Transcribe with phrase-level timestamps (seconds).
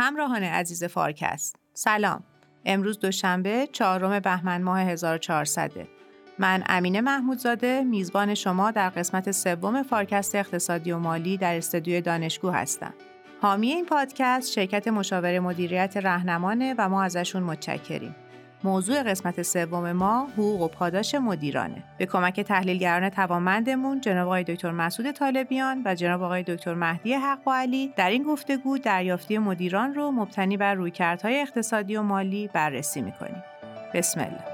[0.00, 1.56] همراهان عزیز فارکست.
[1.74, 2.24] سلام.
[2.64, 5.70] امروز دوشنبه چهارم بهمن ماه 1400
[6.38, 12.50] من امینه محمودزاده میزبان شما در قسمت سوم فارکست اقتصادی و مالی در استودیوی دانشگو
[12.50, 12.94] هستم.
[13.42, 18.14] حامی این پادکست شرکت مشاور مدیریت رهنمانه و ما ازشون متشکریم.
[18.64, 21.84] موضوع قسمت سوم ما حقوق و پاداش مدیرانه.
[21.98, 27.48] به کمک تحلیلگران توانمندمون جناب آقای دکتر مسعود طالبیان و جناب آقای دکتر مهدی حق
[27.48, 33.02] و علی در این گفتگو دریافتی مدیران رو مبتنی بر رویکردهای اقتصادی و مالی بررسی
[33.02, 33.42] می‌کنیم.
[33.94, 34.44] بسم الله.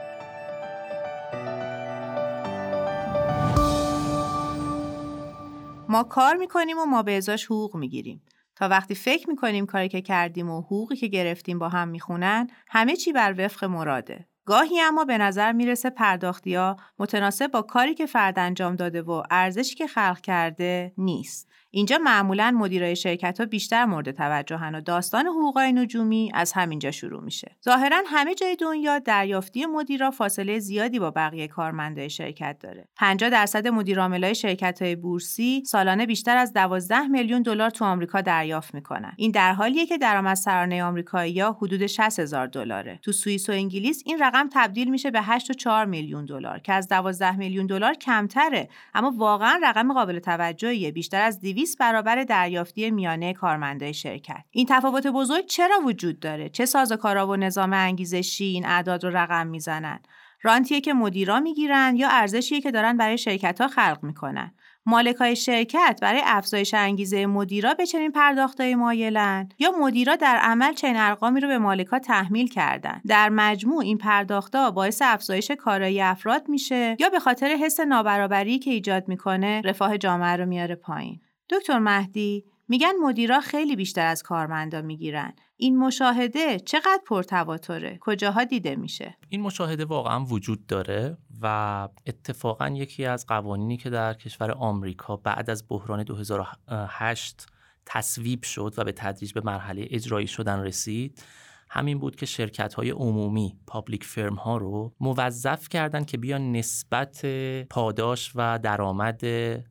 [5.88, 8.22] ما کار می‌کنیم و ما به ازاش حقوق می‌گیریم.
[8.56, 12.96] تا وقتی فکر می‌کنیم کاری که کردیم و حقوقی که گرفتیم با هم می‌خونن همه
[12.96, 14.28] چی بر وفق مراده.
[14.46, 19.22] گاهی اما به نظر می‌رسه پرداختی ها متناسب با کاری که فرد انجام داده و
[19.30, 21.48] ارزشی که خلق کرده نیست.
[21.76, 27.22] اینجا معمولا مدیرای شرکت ها بیشتر مورد توجهن و داستان حقوقای نجومی از همینجا شروع
[27.22, 27.56] میشه.
[27.64, 32.88] ظاهرا همه جای دنیا دریافتی مدیرا فاصله زیادی با بقیه کارمندای شرکت داره.
[32.96, 38.74] 50 درصد مدیرعاملای شرکت های بورسی سالانه بیشتر از 12 میلیون دلار تو آمریکا دریافت
[38.74, 39.12] می‌کنن.
[39.16, 42.98] این در حالیه که درآمد سرانه آمریکایی‌ها حدود 60 هزار دلاره.
[43.02, 46.72] تو سوئیس و انگلیس این رقم تبدیل میشه به 8 و 4 میلیون دلار که
[46.72, 52.90] از 12 میلیون دلار کمتره اما واقعا رقم قابل توجهیه بیشتر از 200 برابر دریافتی
[52.90, 54.44] میانه کارمندای شرکت.
[54.50, 59.46] این تفاوت بزرگ چرا وجود داره؟ چه سازوکارا و نظام انگیزشی این اعداد رو رقم
[59.46, 60.00] می‌زنن؟
[60.42, 64.54] رانتیه که مدیرا می‌گیرن یا ارزشیه که دارن برای شرکت ها خلق می‌کنن؟
[64.86, 70.96] مالکای شرکت برای افزایش انگیزه مدیرا به چنین پرداختهای مایلن؟ یا مدیرا در عمل چنین
[70.96, 76.96] ارقامی رو به مالکا تحمیل کردن؟ در مجموع این پرداختها باعث افزایش کارایی افراد میشه
[76.98, 82.44] یا به خاطر حس نابرابری که ایجاد می‌کنه رفاه جامعه رو میاره پایین؟ دکتر مهدی
[82.68, 85.34] میگن مدیرا خیلی بیشتر از کارمندا می‌گیرن.
[85.56, 93.04] این مشاهده چقدر پرتواتره؟ کجاها دیده میشه؟ این مشاهده واقعا وجود داره و اتفاقا یکی
[93.04, 97.46] از قوانینی که در کشور آمریکا بعد از بحران 2008
[97.86, 101.22] تصویب شد و به تدریج به مرحله اجرایی شدن رسید
[101.70, 107.26] همین بود که شرکت های عمومی پابلیک فرم ها رو موظف کردن که بیان نسبت
[107.70, 109.20] پاداش و درآمد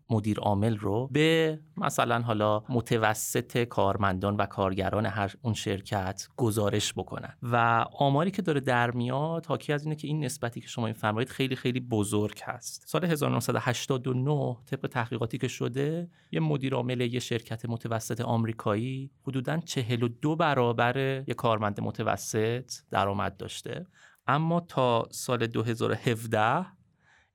[0.10, 7.38] مدیر عامل رو به مثلا حالا متوسط کارمندان و کارگران هر اون شرکت گزارش بکنن.
[7.42, 11.30] و آماری که داره در میاد حاکی از اینه که این نسبتی که شما فرمایید
[11.30, 12.84] خیلی خیلی بزرگ هست.
[12.88, 20.36] سال 1989 طبق تحقیقاتی که شده یه مدیر عامل یه شرکت متوسط آمریکایی حدوداً 42
[20.36, 23.86] برابر یه کارمند متوسط درآمد داشته.
[24.28, 26.66] اما تا سال 2017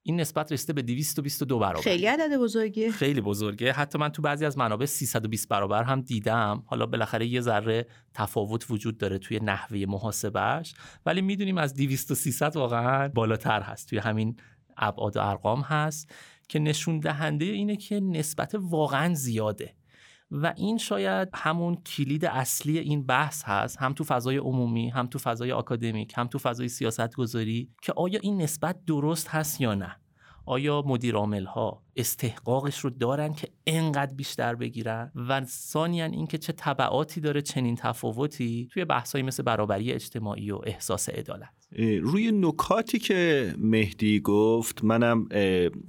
[0.09, 1.81] این نسبت رسیده به 222 برابر.
[1.81, 2.91] خیلی عدد بزرگیه.
[2.91, 3.73] خیلی بزرگه.
[3.73, 6.63] حتی من تو بعضی از منابع 320 برابر هم دیدم.
[6.67, 10.75] حالا بالاخره یه ذره تفاوت وجود داره توی نحوه محاسبش
[11.07, 13.89] ولی می‌دونیم از 200 تا 300 واقعا بالاتر هست.
[13.89, 14.37] توی همین
[14.77, 16.11] ابعاد و ارقام هست
[16.49, 19.75] که نشون دهنده اینه که نسبت واقعا زیاده.
[20.31, 25.19] و این شاید همون کلید اصلی این بحث هست هم تو فضای عمومی هم تو
[25.19, 29.97] فضای آکادمیک هم تو فضای سیاست گذاری که آیا این نسبت درست هست یا نه؟
[30.47, 37.21] آیا مدیر ها استحقاقش رو دارن که انقدر بیشتر بگیرن و ثانیا اینکه چه طبعاتی
[37.21, 41.49] داره چنین تفاوتی توی بحثایی مثل برابری اجتماعی و احساس عدالت.
[42.03, 45.29] روی نکاتی که مهدی گفت منم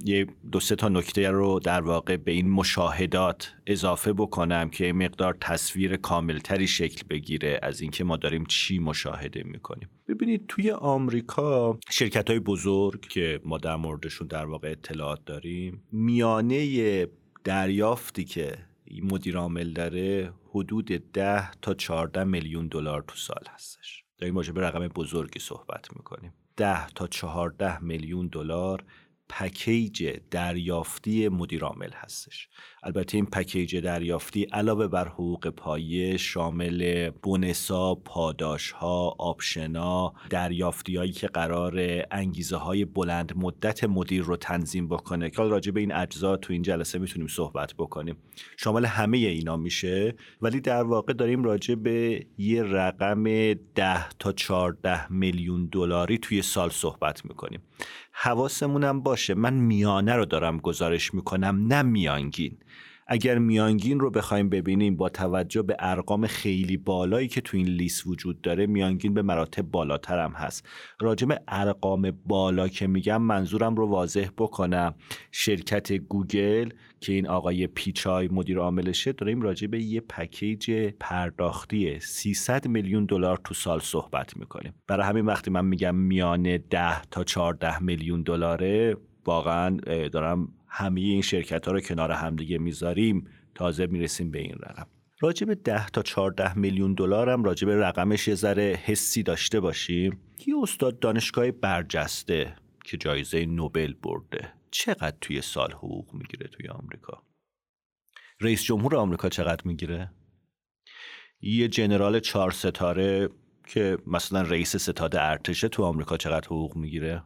[0.04, 5.36] یه دو سه تا نکته رو در واقع به این مشاهدات اضافه بکنم که مقدار
[5.40, 9.88] تصویر کاملتری شکل بگیره از اینکه ما داریم چی مشاهده می‌کنیم.
[10.08, 17.06] ببینید توی آمریکا شرکت های بزرگ که ما در موردشون در واقع اطلاعات داریم میانه
[17.44, 18.58] دریافتی که
[19.02, 24.04] مدیر عامل داره حدود 10 تا 14 میلیون دلار تو سال هستش.
[24.18, 26.32] داریم راجع به رقم بزرگی صحبت می‌کنیم.
[26.56, 28.84] 10 تا 14 میلیون دلار
[29.28, 32.48] پکیج دریافتی مدیر عامل هستش.
[32.82, 41.26] البته این پکیج دریافتی علاوه بر حقوق پایه شامل بونسا، پاداشها، آپشنا، دریافتی هایی که
[41.26, 41.80] قرار
[42.10, 45.30] انگیزه های بلند مدت مدیر رو تنظیم بکنه.
[45.30, 48.16] که راجع به این اجزا تو این جلسه می‌تونیم صحبت بکنیم.
[48.56, 53.24] شامل همه اینا میشه ولی در واقع داریم راجع به یه رقم
[53.74, 57.60] 10 تا 14 میلیون دلاری توی سال صحبت می‌کنیم.
[58.12, 62.58] حواسمونم باشه من میانه رو دارم گزارش می‌کنم نه میانگین.
[63.12, 68.06] اگر میانگین رو بخوایم ببینیم با توجه به ارقام خیلی بالایی که تو این لیست
[68.06, 70.68] وجود داره میانگین به مراتب بالاتر هم هست.
[71.00, 74.94] راجم ارقام بالا که میگم منظورم رو واضح بکنم.
[75.32, 76.68] شرکت گوگل
[77.00, 80.70] که این آقای پیچای مدیر عاملشه داریم راجع به یه پکیج
[81.00, 84.74] پرداختی 300 میلیون دلار تو سال صحبت می‌کنیم.
[84.86, 88.96] برای همین وقتی من میگم میانه 10 تا 14 میلیون دلاره
[89.26, 89.76] واقعا
[90.12, 94.86] دارم همه این شرکت ها رو کنار همدیگه می‌ذاریم تازه می‌رسیم به این رقم.
[95.20, 99.60] راجع به 10 تا 14 میلیون دلار هم راجع به رقمش یه ذره حسی داشته
[99.60, 100.20] باشیم.
[100.46, 104.52] یه استاد دانشگاه برجسته که جایزه نوبل برده.
[104.70, 107.22] چقدر توی سال حقوق می‌گیره توی آمریکا؟
[108.40, 110.10] رئیس جمهور آمریکا چقدر می‌گیره؟
[111.40, 113.28] یه جنرال چهار ستاره
[113.66, 117.22] که مثلا رئیس ستاد ارتشه تو آمریکا چقدر حقوق می‌گیره؟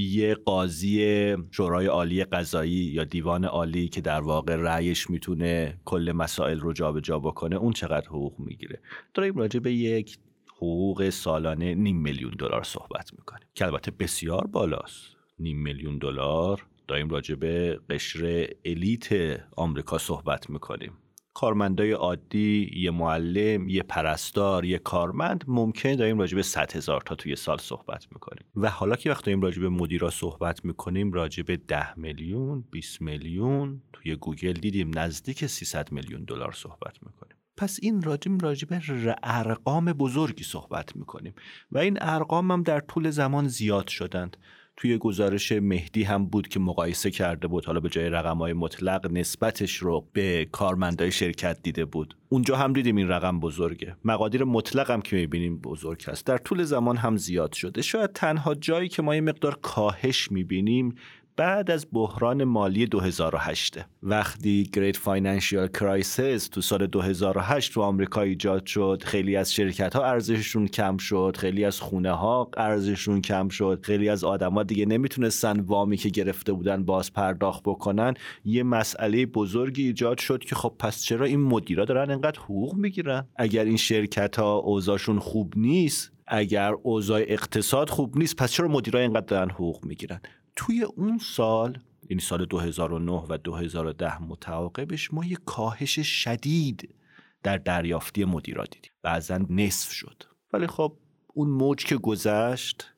[0.00, 6.58] یه قاضی شورای عالی قضایی یا دیوان عالی که در واقع رأیش می‌تونه کل مسائل
[6.58, 8.80] رو جابجا بکنه اون چقدر حقوق می‌گیره؟
[9.14, 10.18] داریم راجع به یک
[10.56, 13.48] حقوق سالانه نیم میلیون دلار صحبت می‌کنیم.
[13.54, 15.16] که البته بسیار بالاست.
[15.38, 19.08] نیم میلیون دلار داریم راجع به قشر الیت
[19.56, 20.92] آمریکا صحبت می‌کنیم.
[21.38, 27.14] کارمندای عادی یه معلم یه پرستار یه کارمند ممکن داریم راجع به 100 هزار تا
[27.14, 28.44] توی سال صحبت می‌کنیم.
[28.56, 33.00] و حالا که وقتی داریم راجع به مدیرا صحبت می‌کنیم راجع به 10 میلیون 20
[33.02, 37.36] میلیون توی گوگل دیدیم نزدیک 300 میلیون دلار صحبت می‌کنیم.
[37.56, 38.02] پس این
[38.40, 41.34] راجع به ارقام بزرگی صحبت می‌کنیم.
[41.72, 44.36] و این ارقام هم در طول زمان زیاد شدند.
[44.80, 47.66] توی گزارش مهدی هم بود که مقایسه کرده بود.
[47.66, 52.16] حالا به جای رقم های مطلق نسبتش رو به کارمندای شرکت دیده بود.
[52.28, 53.96] اونجا هم دیدیم این رقم بزرگه.
[54.04, 56.26] مقادیر مطلق هم که می‌بینیم بزرگ هست.
[56.26, 57.82] در طول زمان هم زیاد شده.
[57.82, 60.94] شاید تنها جایی که ما یه مقدار کاهش می‌بینیم
[61.38, 68.66] بعد از بحران مالی 2008 وقتی Great Financial Crisis تو سال 2008 تو آمریکا ایجاد
[68.66, 73.80] شد خیلی از شرکت ها ارزششون کم شد خیلی از خونه ها ارزششون کم شد
[73.82, 78.14] خیلی از آدما دیگه نمی‌تونستن وامی که گرفته بودن باز پرداخت بکنن.
[78.44, 83.26] یه مسئله بزرگی ایجاد شد که خب پس چرا این مدیرا دارن انقدر حقوق می‌گیرن؟
[83.36, 89.00] اگر این شرکت ها اوضاعشون خوب نیست اگر اوضاع اقتصاد خوب نیست پس چرا مدیرا
[89.00, 90.20] اینقدر دارن حقوق می‌گیرن؟
[90.58, 91.78] توی اون سال
[92.10, 96.94] یعنی سال 2009 و 2010 متعاقبش ما یه کاهش شدید
[97.42, 100.22] در دریافتی مدیرا دیدیم بعضا نصف شد.
[100.52, 100.96] ولی خب
[101.34, 102.94] اون موج که گذشت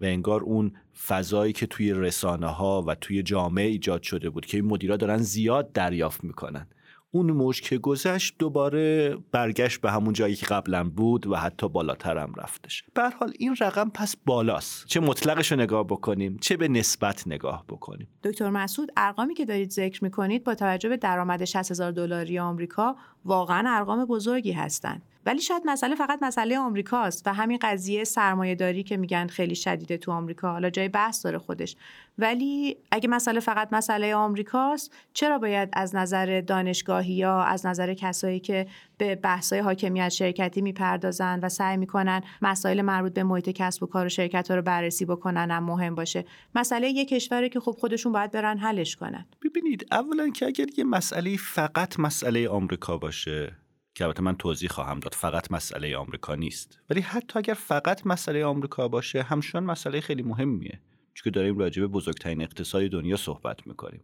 [0.00, 0.72] و انگار اون
[1.06, 5.18] فضایی که توی رسانه ها و توی جامعه ایجاد شده بود که این مدیرا دارن
[5.18, 6.66] زیاد دریافت می‌کنن
[7.12, 12.18] اون موج که گذشت دوباره برگشت به همون جایی که قبلا بود و حتی بالاتر
[12.18, 12.84] هم رفتش.
[12.94, 14.86] به حال این رقم پس بالاست.
[14.86, 18.08] چه مطلقش رو نگاه بکنیم چه به نسبت نگاه بکنیم.
[18.24, 22.96] دکتر مسعود ارقامی که دارید ذکر می‌کنید با توجه به درآمد 60 هزار دلاری آمریکا
[23.24, 25.02] واقعا ارقام بزرگی هستند.
[25.26, 29.96] ولی شاید مسئله فقط مسئله آمریکاست و همین قضیه سرمایه داری که میگن خیلی شدیده
[29.96, 31.76] تو آمریکا حالا جای بحث داره خودش.
[32.18, 38.40] ولی اگه مسئله فقط مسئله آمریکاست چرا باید از نظر دانشگاهی یا از نظر کسایی
[38.40, 38.66] که
[39.00, 44.06] به بحث‌های حاکمیت شرکتی می‌پردازن و سعی می‌کنن مسائل مربوط به محیط کسب و کار
[44.06, 46.24] و شرکت ها رو بررسی بکنن هم مهم باشه.
[46.54, 49.26] مسئله یه کشوره که خب خودشون باید برن حلش کنن.
[49.44, 53.56] ببینید اولا که اگر یه مسئله فقط مسئله آمریکا باشه
[53.94, 56.78] که البته من توضیح خواهم داد فقط مسئله آمریکا نیست.
[56.90, 60.80] ولی حتی اگر فقط مسئله آمریکا باشه همچنان مسئله خیلی مهمیه.
[61.14, 64.02] چون داریم راجع به بزرگترین اقتصاد دنیا صحبت می‌کنیم.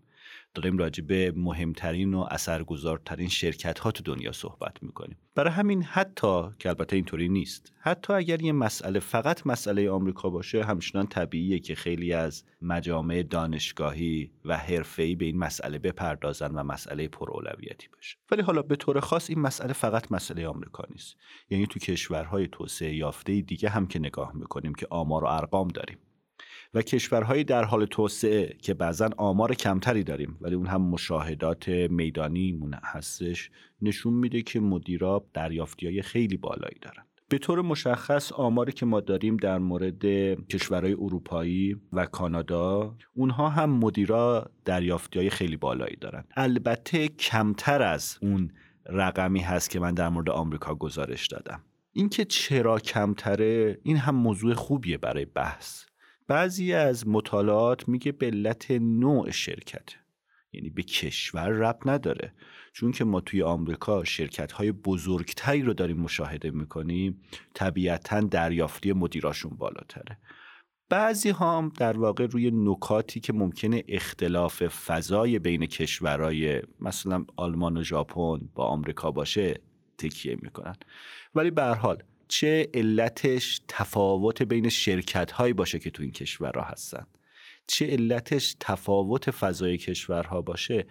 [0.55, 5.17] داریم راجع به مهمترین و اثرگذارترین شرکت ها تو دنیا صحبت می‌کنیم.
[5.35, 10.65] برای همین حتی که البته اینطوری نیست حتی اگر یه مسئله فقط مسئله آمریکا باشه
[10.65, 17.09] همچنان طبیعیه که خیلی از مجامع دانشگاهی و حرفه‌ای به این مسئله بپردازن و مسئله
[17.09, 18.17] پرأولویتی باشه.
[18.31, 21.17] ولی حالا به طور خاص این مسئله فقط مسئله آمریکا نیست.
[21.51, 25.99] یعنی تو کشورهای توسعه یافته دیگه هم که نگاه می‌کنیم که آمار و ارقام داریم.
[26.77, 32.61] و کشورهایی در حال توسعه که بعضا آمار کمتری داریم ولی اون هم مشاهدات میدانی
[32.85, 33.51] هستش
[33.83, 37.03] نشون میده که مدیرا دریافتی های خیلی بالایی دارن.
[37.29, 40.05] به طور مشخص آماری که ما داریم در مورد
[40.49, 46.25] کشورهای اروپایی و کانادا اونها هم مدیرا دریافتی های خیلی بالایی دارن.
[46.37, 48.51] البته کمتر از اون
[48.87, 51.61] رقمی هست که من در مورد آمریکا گزارش دادم.
[51.93, 55.87] اینکه چرا کمتره این هم موضوع خوبیه برای بحث.
[56.29, 59.89] بعضی از مطالعات میگه به علت نوع شرکت
[60.53, 62.33] یعنی به کشور رب نداره.
[62.73, 67.23] چون که ما توی آمریکا شرکت های بزرگتری رو داریم مشاهده می‌کنیم
[67.55, 70.19] طبیعتا دریافتی مدیراشون بالاتره.
[70.89, 77.83] بعضی هم در واقع روی نکاتی که ممکنه اختلاف فضای بین کشورهای مثلا آلمان و
[77.83, 79.61] ژاپن با آمریکا باشه
[79.99, 80.77] تکیه می‌کنن.
[81.35, 87.07] ولی به حال چه علتش تفاوت بین شرکت هایی باشه که تو این کشورها هستن؟
[87.67, 90.87] چه علتش تفاوت فضای کشورها باشه؟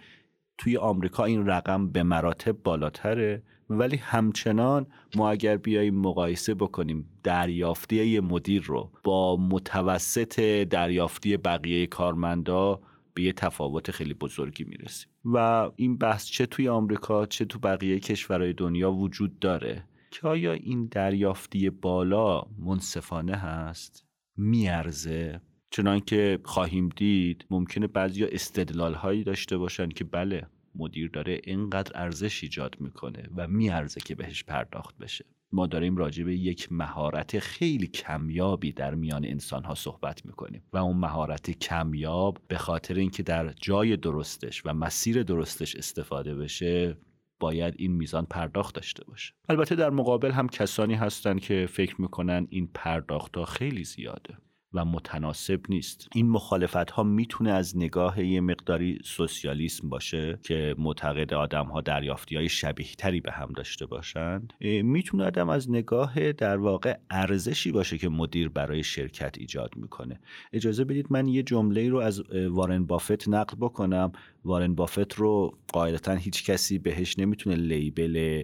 [0.58, 8.20] توی آمریکا این رقم به مراتب بالاتره؟ ولی همچنان ما اگر بیاییم مقایسه بکنیم دریافتی
[8.20, 10.40] مدیر رو با متوسط
[10.70, 12.80] دریافتی بقیه کارمندا
[13.14, 18.00] به یه تفاوت خیلی بزرگی می‌رسیم و این بحث چه توی آمریکا چه تو بقیه
[18.00, 25.40] کشورهای دنیا وجود داره؟ که آیا این دریافتی بالا منصفانه هست؟ میارزه.
[25.70, 32.42] چنانکه خواهیم دید ممکنه بعضی استدلال هایی داشته باشن که بله مدیر داره اینقدر ارزش
[32.42, 35.24] ایجاد می‌کنه و میارزه که بهش پرداخت بشه.
[35.52, 40.76] ما داریم راجع به یک مهارت خیلی کمیابی در میان انسان ها صحبت می‌کنیم و
[40.78, 46.96] اون مهارت کمیاب به خاطر اینکه در جای درستش و مسیر درستش استفاده بشه
[47.40, 49.32] باید این میزان پرداخت داشته باشه.
[49.48, 54.38] البته در مقابل هم کسانی هستند که فکر می‌کنن این پرداخت ها خیلی زیاده.
[54.76, 56.08] و متناسب نیست.
[56.14, 62.36] این مخالفت ها می‌تونه از نگاه یه مقداری سوسیالیسم باشه که معتقد آدم ها دریافتی
[62.36, 64.52] های شبیه تری به هم داشته باشند.
[64.60, 70.20] می‌تونه آدم از نگاه در واقع ارزشی باشه که مدیر برای شرکت ایجاد می‌کنه.
[70.52, 74.12] اجازه بدید من یه جمله رو از وارن بافت نقل بکنم.
[74.44, 78.42] وارن بافت رو قاعدتا هیچ کسی بهش نمی‌تونه لیبل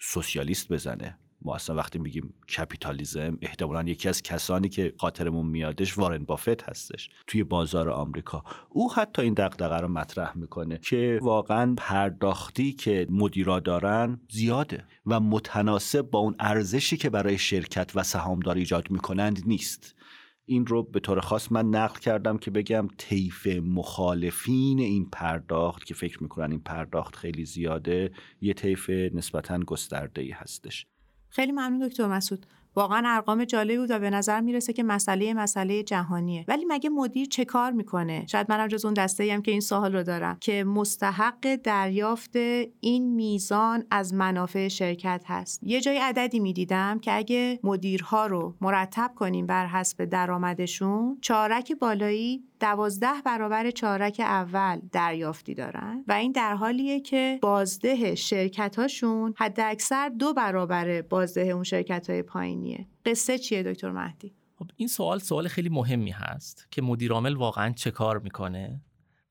[0.00, 1.18] سوسیالیست بزنه.
[1.42, 7.10] ما اصلا وقتی میگیم کپیتالیزم احتمالا یکی از کسانی که خاطرمون میادش وارن بافت هستش.
[7.26, 8.44] توی بازار آمریکا.
[8.68, 15.20] او حتی این دغدغه رو مطرح می‌کنه که واقعا پرداختی که مدیرا دارن زیاده و
[15.20, 19.94] متناسب با اون ارزشی که برای شرکت و سهامدار ایجاد می‌کنند نیست.
[20.44, 25.94] این رو به طور خاص من نقل کردم که بگم طیف مخالفین این پرداخت که
[25.94, 30.86] فکر می‌کنن این پرداخت خیلی زیاده یه طیف نسبتا گسترده ای هستش.
[31.30, 32.46] خیلی ممنون دکتر مسعود.
[32.76, 36.44] واقعا ارقام جالبی بود و به نظر می‌رسه که مسئله مسئله جهانیه.
[36.48, 39.96] ولی مگه مدیر چه کار می‌کنه؟ شاید منم جز اون دسته هم که این سوال
[39.96, 42.36] رو دارم که مستحق دریافت
[42.80, 45.60] این میزان از منافع شرکت هست.
[45.62, 52.44] یه جای عددی می‌دیدم که اگه مدیرها رو مرتب کنیم بر حسب درآمدشون چارک بالایی
[52.60, 59.60] دوازده برابر چارک اول دریافتی دارن و این در حالیه که بازده شرکت هاشون حد
[59.60, 65.18] اکثر دو برابر بازده اون شرکت های پایینیه قصه چیه دکتر مهدی؟ خب این سوال
[65.18, 68.80] سوال خیلی مهمی هست که مدیرعامل واقعا چه کار می‌کنه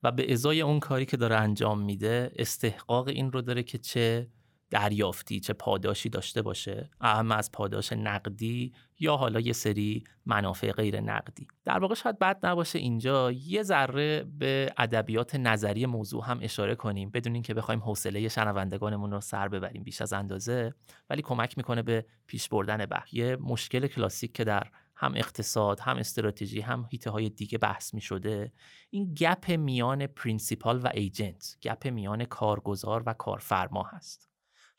[0.03, 4.27] و به ازای اون کاری که داره انجام میده استحقاق این رو داره که چه
[4.69, 11.01] دریافتی چه پاداشی داشته باشه اهم از پاداش نقدی یا حالا یه سری منافع غیر
[11.01, 11.47] نقدی.
[11.65, 17.09] در واقع شاید بد نباشه اینجا یه ذره به ادبیات نظری موضوع هم اشاره کنیم.
[17.09, 20.73] بدون اینکه بخوایم حوصله شنوندگانمون رو سر ببریم بیش از اندازه
[21.09, 23.13] ولی کمک می‌کنه به پیش بردن بحث.
[23.13, 28.01] یه مشکل کلاسیک که در هم اقتصاد هم استراتژی هم حیطه های دیگه بحث می
[28.01, 28.53] شده
[28.89, 34.28] این gap میان principal و agent gap میان کارگزار و کارفرما هست.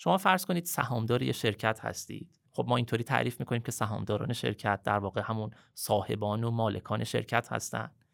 [0.02, 2.40] شما فرض کنید سهامدار یه شرکت هستید.
[2.52, 7.52] خب ما اینطوری تعریف می‌کنیم که سهامداران شرکت در واقع همون صاحبان و مالکان شرکت
[7.52, 8.04] هستند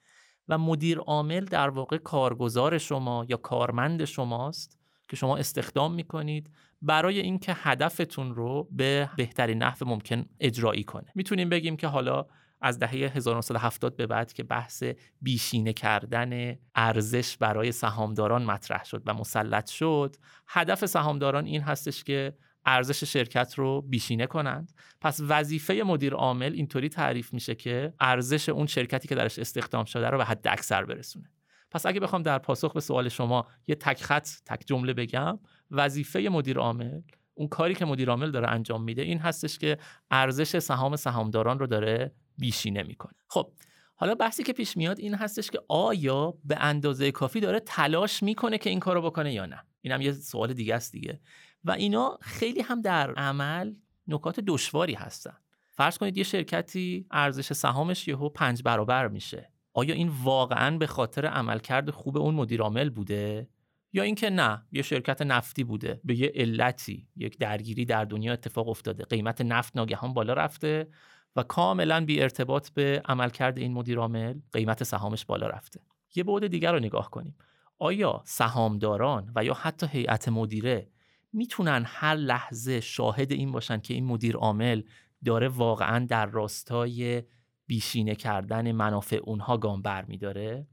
[0.48, 4.78] و مدیر عامل در واقع کارگزار شما یا کارمند شماست
[5.08, 6.50] که شما استخدام می‌کنید
[6.82, 11.12] برای اینکه هدفتون رو به بهترین نحو ممکن اجرایی کنه.
[11.14, 12.26] می‌تونیم بگیم که حالا
[12.60, 14.84] از دهه 1970 به بعد که بحث
[15.22, 20.16] بیشینه کردن ارزش برای سهامداران مطرح شد و مسلط شد
[20.48, 22.34] هدف سهامداران این هستش که
[22.66, 24.72] ارزش شرکت رو بیشینه کنند.
[25.00, 30.10] پس وظیفه مدیر عامل اینطوری تعریف میشه که ارزش اون شرکتی که درش استخدام شده
[30.10, 31.30] رو به حد اکثر برسونه.
[31.70, 35.38] پس اگه بخوام در پاسخ به سوال شما یه تک خط تک جمله بگم
[35.70, 37.00] وظیفه مدیر عامل
[37.34, 39.78] اون کاری که مدیر عامل داره انجام میده این هستش که
[40.10, 43.52] ارزش سهام سهامداران رو داره بیشینه می‌کنه خب
[43.94, 48.58] حالا بحثی که پیش میاد این هستش که آیا به اندازه کافی داره تلاش می‌کنه
[48.58, 51.20] که این کارو بکنه یا نه؟ اینم یه سوال دیگه است دیگه.
[51.64, 53.74] و اینا خیلی هم در عمل
[54.08, 55.36] نکات دشواری هستن.
[55.70, 59.52] فرض کنید یه شرکتی ارزش سهامش یهو پنج برابر میشه.
[59.72, 63.48] آیا این واقعا به خاطر عملکرد خوب اون مدیر عامل بوده؟
[63.92, 68.68] یا اینکه نه یه شرکت نفتی بوده به یه علتی یک درگیری در دنیا اتفاق
[68.68, 70.88] افتاده قیمت نفت ناگهان بالا رفته
[71.36, 75.80] و کاملا بی ارتباط به عملکرد این مدیر عامل قیمت سهامش بالا رفته.
[76.14, 77.36] یه بعد دیگر رو نگاه کنیم.
[77.78, 80.88] آیا سهامداران و یا حتی هیئت مدیره
[81.32, 84.82] می‌تونن هر لحظه شاهد این باشن که این مدیر عامل
[85.24, 87.22] داره واقعا در راستای
[87.66, 90.66] بیشینه کردن منافع اونها گام بر میداره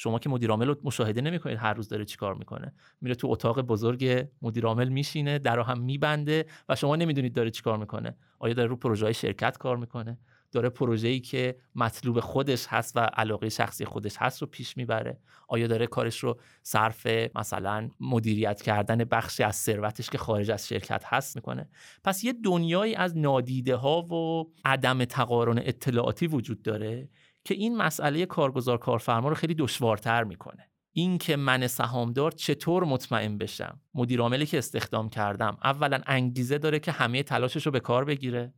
[0.00, 2.74] شما که مدیر عامل رو مشاهده نمی‌کنید هر روز داره چیکار می‌کنه.
[3.00, 7.78] میره تو اتاق بزرگ مدیر عامل میشینه در هم میبنده و شما نمی‌دونید داره چیکار
[7.78, 8.16] می‌کنه.
[8.38, 10.18] آیا داره رو پروژه شرکت کار می‌کنه؟
[10.52, 15.18] داره پروژه‌ای که مطلوب خودش هست و علاقه شخصی خودش هست رو پیش می‌بره.
[15.48, 21.02] آیا داره کارش رو صرف مثلا مدیریت کردن بخشی از ثروتش که خارج از شرکت
[21.06, 21.68] هست می‌کنه؟
[22.04, 27.08] پس یه دنیایی از نادیده ها و عدم تقارن اطلاعاتی وجود داره
[27.44, 30.70] که این مسئله کارگزار کارفرما رو خیلی دشوارتر می‌کنه.
[30.92, 36.80] این که من سهامدار چطور مطمئن بشم؟ مدیر عاملی که استخدام کردم اولا انگیزه داره
[36.80, 38.54] که همه تلاشش رو به کار بگیره.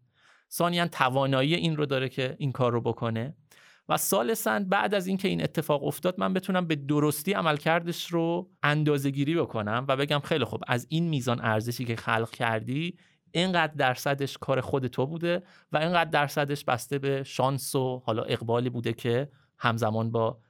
[0.52, 3.34] ثانیا توانایی این رو داره که این کار رو بکنه.
[3.88, 9.10] و سالسا بعد از اینکه این اتفاق افتاد من بتونم به درستی عملکردش رو اندازه
[9.10, 12.98] گیری بکنم و بگم خیلی خوب از این میزان ارزشی که خلق کردی
[13.32, 18.70] اینقدر درصدش کار خود تو بوده و اینقدر درصدش بسته به شانس و حالا اقبالی
[18.70, 20.40] بوده که همزمان با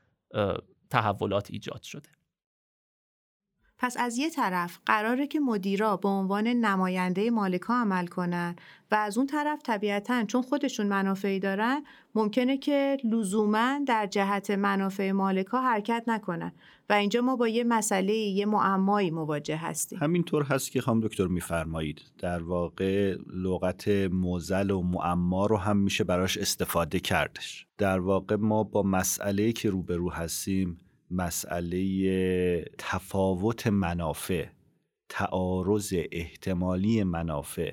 [0.91, 2.09] تحولات ایجاد شده.
[3.83, 8.57] پس از یه طرف قراره که مدیرا به عنوان نماینده مالکا عمل کنن
[8.91, 11.85] و از اون طرف طبیعتا چون خودشون منافعی دارن
[12.15, 16.53] ممکنه که لزوما در جهت منافع مالکا حرکت نکنن.
[16.89, 19.99] و اینجا ما با یه مسئله یه معمایی مواجه هستیم.
[19.99, 22.03] همینطور هست که خانم دکتر میفرمایید.
[22.19, 27.67] در واقع لغت موزل و معما رو هم میشه براش استفاده کردش.
[27.79, 30.79] در واقع ما با مسئله که روبرو هستیم
[31.11, 34.47] مسئله تفاوت منافع
[35.09, 37.73] تعارض احتمالی منافع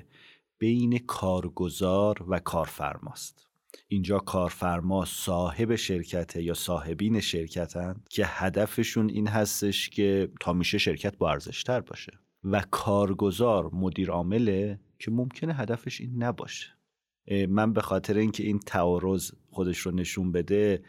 [0.58, 3.48] بین کارگزار و کارفرماست.
[3.88, 11.16] اینجا کارفرما صاحب شرکته یا صاحبین شرکتن که هدفشون این هستش که تا میشه شرکت
[11.18, 12.12] با ارزشتر باشه.
[12.44, 16.66] و کارگزار مدیر عامله که ممکنه هدفش این نباشه.
[17.48, 20.82] من به خاطر اینکه این تعارض خودش رو نشون بده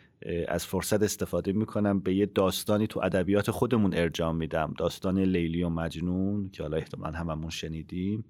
[0.48, 4.74] از فرصت استفاده می‌کنم به یه داستانی تو ادبیات خودمون ارجام میدم.
[4.78, 8.26] داستان لیلی و مجنون که حالا احتمالا هممون شنیدیم.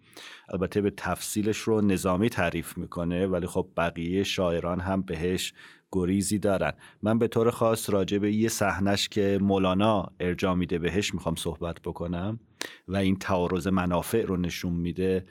[0.49, 5.53] البته به تفصیلش رو نظامی تعریف می‌کنه ولی خب بقیه شاعران هم بهش
[5.91, 6.73] گریزی دارن.
[7.03, 11.81] من به طور خاص راجع به یه صحنش که مولانا ارجام میده بهش می‌خوام صحبت
[11.81, 12.39] بکنم
[12.87, 15.25] و این تعارض منافع رو نشون میده.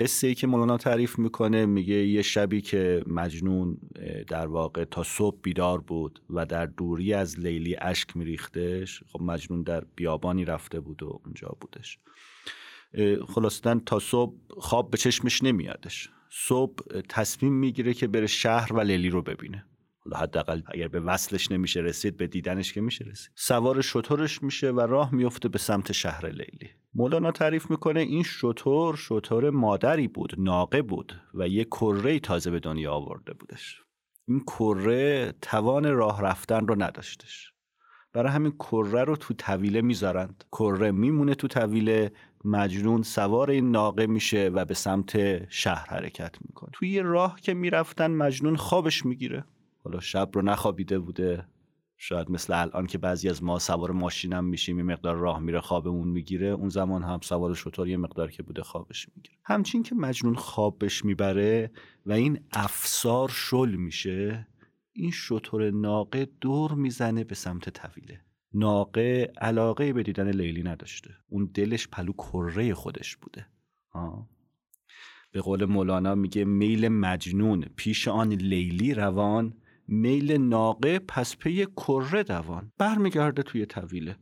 [0.00, 3.78] قصه ای که مولانا تعریف می‌کنه میگه یه شبی که مجنون
[4.28, 9.62] در واقع تا صبح بیدار بود و در دوری از لیلی اشک میریختش خب مجنون
[9.62, 11.98] در بیابانی رفته بود و اونجا بودش.
[13.28, 16.10] خلاصتن تا صبح خواب به چشمش نمیادش.
[16.30, 19.66] صبح تصمیم می‌گیره که بره شهر و لیلی رو ببینه.
[20.12, 23.30] حداقل اگر به وصلش نمیشه رسید به دیدنش که میشه رسید.
[23.34, 26.70] سوار شطورش میشه و راه میفته به سمت شهر لیلی.
[26.94, 32.60] مولانا تعریف می‌کنه این شطور شطور مادری بود ناقه بود و یه کره تازه به
[32.60, 33.80] دنیا آورده بودش.
[34.28, 37.52] این کره توان راه رفتن رو نداشتش.
[38.12, 40.44] برای همین کره رو تو طویله می‌ذارند.
[40.52, 42.12] کره میمونه تو طویله
[42.44, 46.70] مجنون سوار این ناقه میشه و به سمت شهر حرکت می‌کنه.
[46.72, 49.44] توی راه که می‌رفتن مجنون خوابش می‌گیره.
[49.84, 51.46] حالا شب رو نخوابیده بوده.
[51.96, 56.08] شاید مثل الان که بعضی از ما سوار ماشینم میشیم یه مقدار راه میره خوابمون
[56.08, 56.46] می‌گیره.
[56.46, 59.36] اون زمان هم سوار شطور یه مقدار که بوده خوابش می‌گیره.
[59.44, 61.70] همچین که مجنون خوابش می‌بره
[62.06, 64.48] و این افسار شل میشه
[64.92, 68.20] این شطور ناقه دور می‌زنه به سمت طویله.
[68.54, 71.10] ناقه علاقه به دیدن لیلی نداشته.
[71.28, 73.46] اون دلش پلو کره خودش بوده.
[73.92, 74.28] آه.
[75.32, 79.54] به قول مولانا میگه میل مجنون پیش آن لیلی روان
[79.88, 82.72] میل ناقه پس پی کره دوان.
[82.78, 84.16] برمیگرده توی طویله.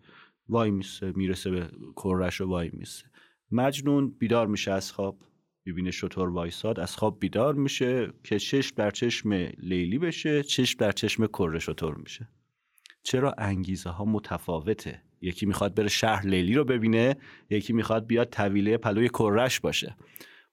[0.48, 3.05] وای میسه می‌رسه به کرش و وای میسه.
[3.51, 5.18] مجنون بیدار میشه از خواب.
[5.66, 10.92] ببینه شطور وایساد از خواب بیدار میشه که چشم در چشم لیلی بشه چشم در
[10.92, 12.29] چشم کره شطور میشه.
[13.03, 17.16] چرا انگیزه ها متفاوته؟ یکی می‌خواد بره شهر لیلی رو ببینه
[17.51, 19.96] یکی می‌خواد بیاد طویله پلوی کرش باشه.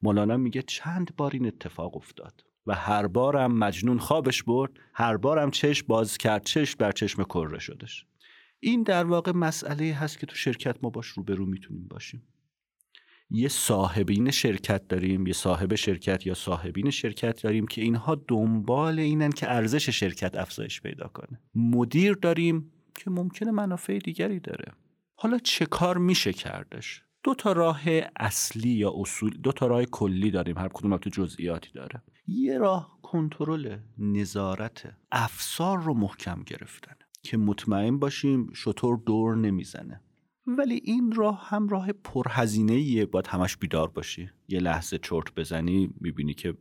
[0.02, 5.52] مولانا میگه چند بار این اتفاق افتاد؟ و هر بارم مجنون خوابش برد هر بارم
[5.52, 8.06] چشم باز کرد چشم بر چشم کره شدش.
[8.60, 12.24] این در واقع مسئله هست که تو شرکت ما باش روبرو می‌تونیم باشیم.
[13.30, 19.30] یه صاحبین شرکت داریم یه صاحب شرکت یا صاحبین شرکت داریم که اینها دنبال اینن
[19.30, 21.42] که ارزش شرکت افزایش پیدا کنه.
[21.56, 24.74] مدیر داریم که ممکنه منافع دیگری داره.
[25.16, 27.82] حالا چه کار میشه کردش؟ دو تا راه
[28.16, 32.02] اصلی یا اصول دو تا راه کلی داریم هر کدوم تو جزئیاتی داره.
[32.32, 40.02] یه راه کنترل نظارت افسار رو محکم گرفتن که مطمئن باشیم شطور دور نمی‌زنه.
[40.48, 44.30] ولی این راه هم راه پرهزینه ایه باید همش بیدار باشی.
[44.48, 46.54] یه لحظه چرت بزنی می‌بینی که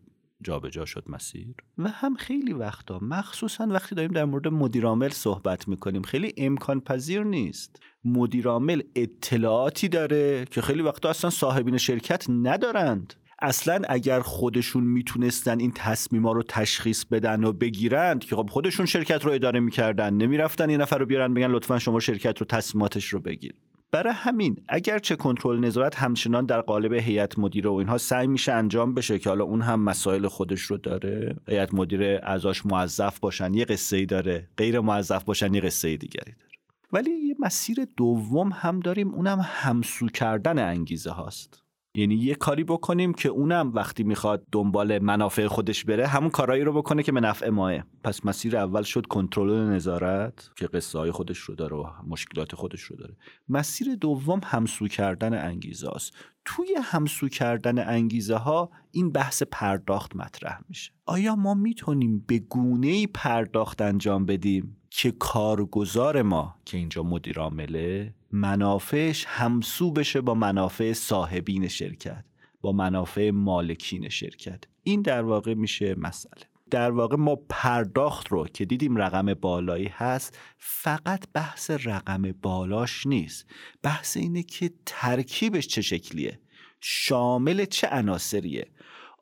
[0.42, 1.54] جابجا شد مسیر.
[1.78, 7.22] و هم خیلی وقتا مخصوصا وقتی داریم در مورد مدیرعامل صحبت می‌کنیم خیلی امکان پذیر
[7.22, 13.14] نیست مدیرعامل اطلاعاتی داره که خیلی وقتا اصلا صاحبین شرکت ندارند.
[13.42, 19.24] اصلا اگر خودشون می‌تونستن این تصمیما رو تشخیص بدن و بگیرند که خب خودشون شرکت
[19.24, 23.20] رو اداره می‌کردن نمی‌رفتن یه نفر رو بیارن بگن لطفا شما شرکت رو تصمیماتش رو
[23.20, 23.55] بگیر.
[23.92, 28.94] برای همین اگرچه کنترل نظارت همچنان در قالب هیئت مدیره و اینها سعی میشه انجام
[28.94, 31.37] بشه که حالا اون هم مسائل خودش رو داره.
[31.48, 34.48] هیئت مدیره اعضاش موظف باشن یه قصه ای داره.
[34.57, 36.48] غیر موظف باشن یه قصه دیگری داره.
[36.92, 41.67] ولی یه مسیر دوم هم داریم اونم همسو کردن انگیزه هاست.
[41.94, 46.72] یعنی یه کاری بکنیم که اونم وقتی می‌خواد دنبال منافع خودش بره همون کارایی رو
[46.72, 47.83] بکنه که به نفع ماه.
[48.05, 52.81] پس مسیر اول شد کنترل نظارت که قصه های خودش رو داره و مشکلات خودش
[52.81, 53.16] رو داره.
[53.48, 60.61] مسیر دوم همسو کردن انگیزه است توی همسو کردن انگیزه ها این بحث پرداخت مطرح
[60.68, 60.92] میشه.
[61.07, 68.15] آیا ما می‌تونیم به گونه پرداخت انجام بدیم؟ که کارگزار ما که اینجا مدیر عامله
[68.33, 72.25] منافعش همسو بشه با منافع صاحبین شرکت
[72.61, 74.65] با منافع مالکین شرکت.
[74.83, 76.43] این در واقع میشه مسئله.
[76.71, 83.47] در واقع ما پرداخت رو که دیدیم رقم بالایی هست فقط بحث رقم بالاش نیست.
[83.83, 86.41] بحث اینه که ترکیبش چه شکلیه؟
[86.81, 88.71] شامل چه عناصریه؟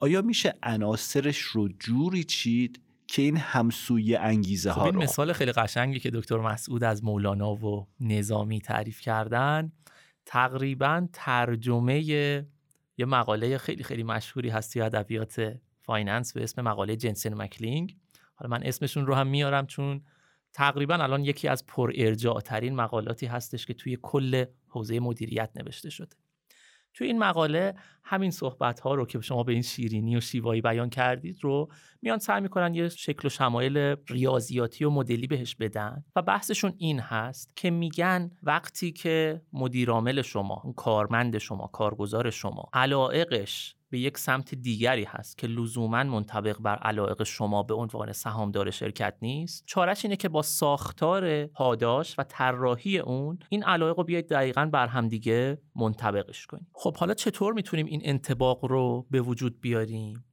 [0.01, 5.03] آیا میشه عناصرش رو جوری چید؟ که این همسوی انگیزه خب ها این رو.
[5.03, 9.73] مثال خیلی قشنگی که دکتر مسعود از مولانا و نظامی تعریف کردن
[10.27, 12.05] تقریبا ترجمه
[12.99, 17.97] یه مقاله خیلی خیلی مشهوری هست توی ادبیات finance به اسم مقاله Jensen Meckling.
[18.35, 20.03] حالا من اسمشون رو هم میارم چون
[20.53, 25.91] تقریبا الان یکی از پر ارجاع ترین مقالاتی هستش که توی کل حوزه مدیریت نوشته
[25.91, 26.17] شده.
[26.97, 30.91] توی این مقاله همین صحبت ها رو که شما به این شیرینی و شیوایی بیان
[30.91, 31.69] کردید رو
[32.03, 37.01] میان سعی می‌کنن یه شکل و شمایل ریاضیاتی و مدلی بهش بدن و بحثشون این
[37.01, 44.55] هست که میگن وقتی که مدیرعامل شما کارمند شما کارگزار شما علائقش به یک سمت
[44.55, 49.65] دیگری هست که لزوما منطبق بر علایق شما به عنوان سهامدار شرکت نیست.
[49.67, 54.87] چارش اینه که با ساختار پاداش و طراحی اون این علایق رو بیاید دقیقا بر
[54.87, 56.67] همدیگه منطبقش کنیم.
[56.73, 60.25] خب حالا چطور می‌تونیم این انطباق رو به وجود بیاریم؟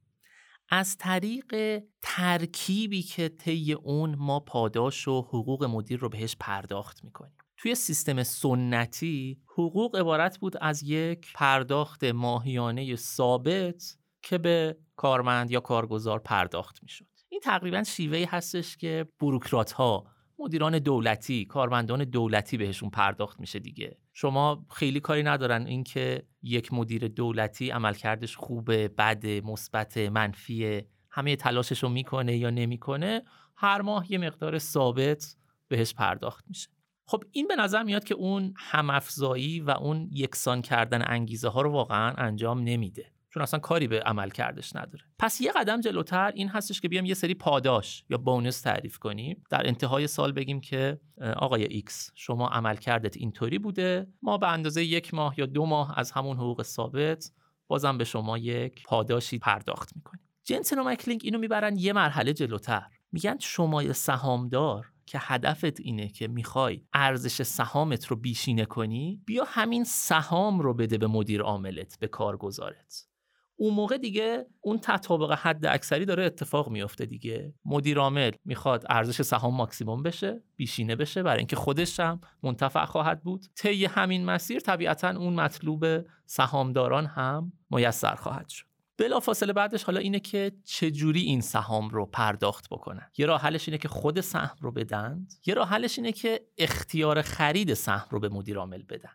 [0.68, 7.43] از طریق ترکیبی که طی اون ما پاداش و حقوق مدیر رو بهش پرداخت می‌کنیم.
[7.64, 15.60] توی سیستم سنتی حقوق عبارت بود از یک پرداخت ماهیانه ثابت که به کارمند یا
[15.60, 17.06] کارگزار پرداخت می‌شد.
[17.28, 20.04] این تقریبا شیوهی هستش که بروکرات ها
[20.38, 23.98] مدیران دولتی کارمندان دولتی بهشون پرداخت میشه دیگه.
[24.12, 31.82] شما خیلی کاری ندارن اینکه یک مدیر دولتی عملکردش خوبه بد مثبت منفی همه تلاشش
[31.82, 33.22] رو می‌کنه یا نمی‌کنه
[33.56, 35.36] هر ماه یه مقدار ثابت
[35.68, 36.74] بهش پرداخت میشه.
[37.06, 41.70] خب این به نظر میاد که اون همافزایی و اون یکسان کردن انگیزه ها رو
[41.70, 43.10] واقعا انجام نمیده.
[43.30, 45.04] چون اصلا کاری به عملکردش نداره.
[45.18, 49.44] پس یه قدم جلوتر این هستش که بیام یه سری پاداش یا bonus تعریف کنیم.
[49.50, 51.00] در انتهای سال بگیم که
[51.36, 54.06] آقای X شما عملکردت اینطوری بوده.
[54.22, 57.30] ما به اندازه یک ماه یا دو ماه از همون حقوق ثابت
[57.66, 60.28] بازم به شما یک پاداشی پرداخت می‌کنیم.
[60.44, 62.86] جنسن و مکلینگ اینو می‌برن یه مرحله جلوتر.
[63.12, 69.84] میگن شما سهامدار که هدفت اینه که می‌خوای ارزش سهامت رو بیشینه کنی بیا همین
[69.84, 73.08] سهام رو بده به مدیر عاملت به کارگزارت.
[73.56, 77.54] اون موقع دیگه اون تطابق حد اکثری داره اتفاق میفته دیگه.
[77.64, 83.22] مدیر عامل می‌خواد ارزش سهام ماکسیموم بشه بیشینه بشه برای اینکه خودش هم منتفع خواهد
[83.22, 83.46] بود.
[83.56, 85.86] طی همین مسیر طبیعتا اون مطلوب
[86.26, 88.73] سهامداران هم میسر خواهد شد.
[88.98, 93.10] بلافاصله بعدش حالا اینه که چجوری این سهام رو پرداخت بکنن.
[93.18, 97.22] یه راه حلش اینه که خود سهم رو بدند یه راه حلش اینه که اختیار
[97.22, 99.10] خرید سهم رو به مدیر عامل بدن.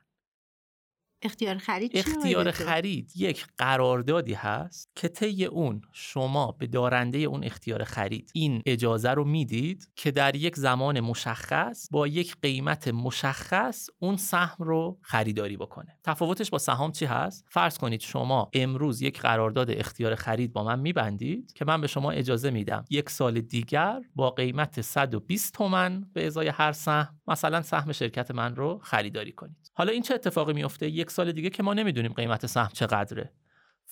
[1.22, 7.84] اختیار خرید اختیار خرید یک قراردادی هست که طی اون شما به دارنده اون اختیار
[7.84, 14.18] خرید این اجازه رو می‌دید که در یک زمان مشخص با یک قیمت مشخص اون
[14.18, 15.98] سهم رو خریداری بکنه.
[16.04, 20.80] تفاوتش با سهام چی هست؟ فرض کنید شما امروز یک قرارداد اختیار خرید با من
[20.80, 26.28] میبندید که من به شما اجازه میدم یک سال دیگر با قیمت 120 تومن به
[26.28, 29.72] ازای هر سهم مثلا سهم شرکت من رو خریداری کنید.
[29.74, 33.34] حالا این چه اتفاقی میفته یک سال دیگه که ما نمی‌دونیم قیمت سهم چقدره.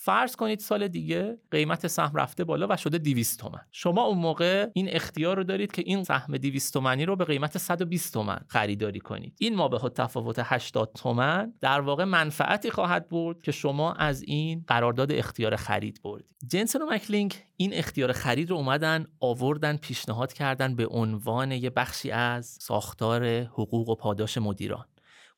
[0.00, 3.60] فرض کنید سال دیگه قیمت سهم رفته بالا و شده 200 تومن.
[3.70, 7.58] شما اون موقع این اختیار رو دارید که این سهم 200 تومنی رو به قیمت
[7.58, 9.34] 120 تومن خریداری کنید.
[9.38, 14.64] این ما به تفاوت 80 تومن در واقع منفعتی خواهد برد که شما از این
[14.66, 16.36] قرارداد اختیار خرید بردید.
[16.46, 22.10] جنسن و مکلینگ این اختیار خرید رو اومدن آوردن پیشنهاد کردن به عنوان یه بخشی
[22.10, 24.84] از ساختار حقوق و پاداش مدیران.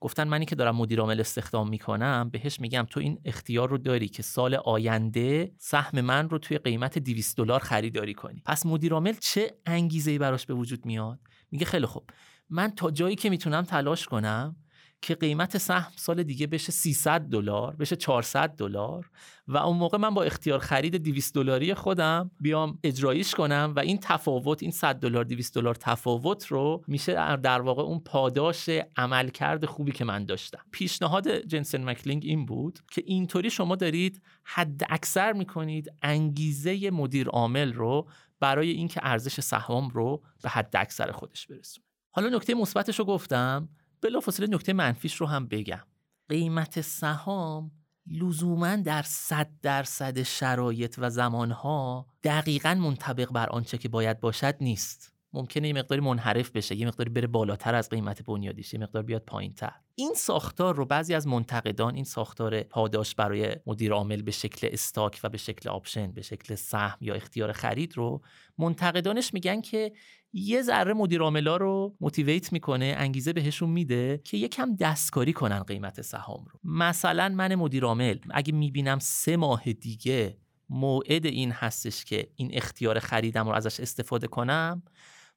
[0.01, 4.09] گفتن منی که دارم مدیر عامل استخدام می‌کنم بهش میگم تو این اختیار رو داری
[4.09, 8.43] که سال آینده سهم من رو توی قیمت 200 دلار خریداری کنی.
[8.47, 11.19] پس مدیر عامل چه انگیزه ای براش به وجود میاد؟
[11.51, 12.11] میگه خیلی خوب.
[12.51, 14.57] من تا جایی که می‌تونم تلاش کنم
[15.03, 19.11] که قیمت سهم سال دیگه بشه 300 دلار بشه 400 دلار
[19.49, 23.99] و اون موقع من با اختیار خرید 200 دلاری خودم بیام اجرایش کنم و این
[24.03, 29.93] تفاوت این 100 دلار 200 دلار تفاوت رو میشه در واقع اون پاداش عملکرد خوبی
[29.93, 30.63] که من داشتم.
[30.73, 37.73] پیشنهاد جنسن مکلینگ این بود که اینطوری شما دارید حد اکثر می‌کنید انگیزه مدیر عامل
[37.73, 38.09] رو
[38.41, 41.87] برای اینکه ارزش سهام رو به حد اکثر خودش برسونه.
[42.11, 43.69] حالا نکته مثبتش رو گفتم
[44.03, 45.83] بلافاصله نکته منفیش رو هم بگم.
[46.29, 47.71] قیمت سهام
[48.07, 55.13] لزوما در صد درصد شرایط و زمانها دقیقا منطبق بر آنچه که باید باشد نیست.
[55.33, 59.23] ممکنه یه مقداری منحرف بشه یه مقداری بره بالاتر از قیمت بنیادیش یه مقدار بیاد
[59.23, 64.31] پایین تر این ساختار رو بعضی از منتقدان این ساختار پاداش برای مدیر عامل به
[64.31, 68.23] شکل stock و به شکل option به شکل سهم یا اختیار خرید رو
[68.59, 69.93] منتقدانش میگن که
[70.33, 76.03] یه ذره مدیر عاملا رو motivate می‌کنه انگیزه بهشون میده که یکم دستکاری کنن قیمت
[76.03, 76.61] سهام رو.
[76.65, 80.37] مثلا من مدیر عامل اگه می‌بینم سه ماه دیگه
[80.69, 84.83] موعد این هستش که این اختیار خریدم رو ازش استفاده کنم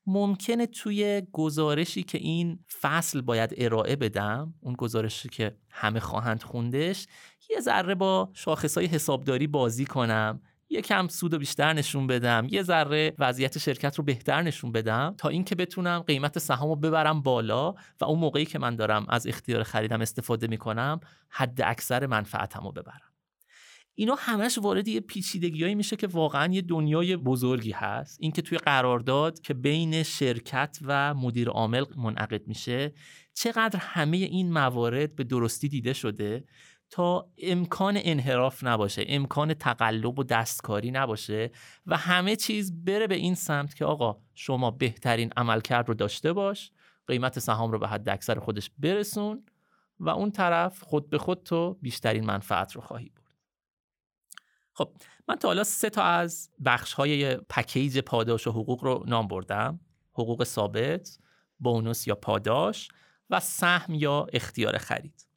[0.07, 7.07] ممکنه توی گزارشی که این فصل باید ارائه بدم اون گزارشی که همه خواهند خوندش
[7.49, 13.13] یه ذره با شاخصهای حسابداری بازی کنم یکم سود و بیشتر نشون بدم یه ذره
[13.19, 18.05] وضعیت شرکت رو بهتر نشون بدم تا اینکه بتونم قیمت سهام رو ببرم بالا و
[18.05, 23.12] اون موقعی که من دارم از اختیار خریدم استفاده می‌کنم حد اکثر منفعتم رو ببرم.
[23.95, 28.17] اینا همش وارد یه پیچیدگیایی میشه که واقعا یه دنیای بزرگی هست.
[28.21, 32.93] اینکه توی قرارداد که بین شرکت و مدیر عامل منعقد میشه
[33.33, 36.43] چقدر همه این موارد به درستی دیده شده
[36.89, 41.51] تا امکان انحراف نباشه امکان تقلب و دستکاری نباشه
[41.85, 46.71] و همه چیز بره به این سمت که آقا شما بهترین عملکرد رو داشته باش
[47.07, 49.45] قیمت سهام رو به حد اکثر خودش برسون
[49.99, 53.22] و اون طرف خود به خود تو بیشترین منفعت رو خواهی بود
[54.73, 54.93] خب
[55.27, 59.79] من تا حالا سه تا از بخش های پکیج پاداش و حقوق رو نام بردم.
[60.13, 61.17] حقوق ثابت
[61.59, 62.89] بونوس یا پاداش
[63.29, 65.27] و سهم یا اختیار خرید.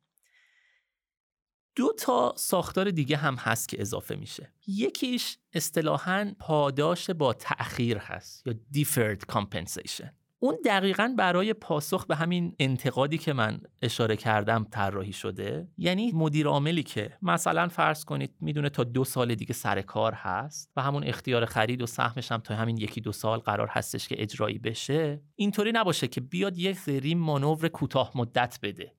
[1.75, 4.53] دو تا ساختار دیگه هم هست که اضافه میشه.
[4.66, 10.15] یکیش اصطلاحا پاداش با تأخیر هست یا deferred compensation.
[10.38, 15.68] اون دقیقا برای پاسخ به همین انتقادی که من اشاره کردم طراحی شده.
[15.79, 20.72] یعنی مدیر عاملی که مثلا فرض کنید می‌دونه تا دو سال دیگه سر کار هست
[20.77, 24.22] و همون اختیار خرید و سهمش هم تا همین یکی دو سال قرار هستش که
[24.22, 28.92] اجرایی بشه اینطوری نباشه که بیاد یک سری مانور کوتاه مدت بده.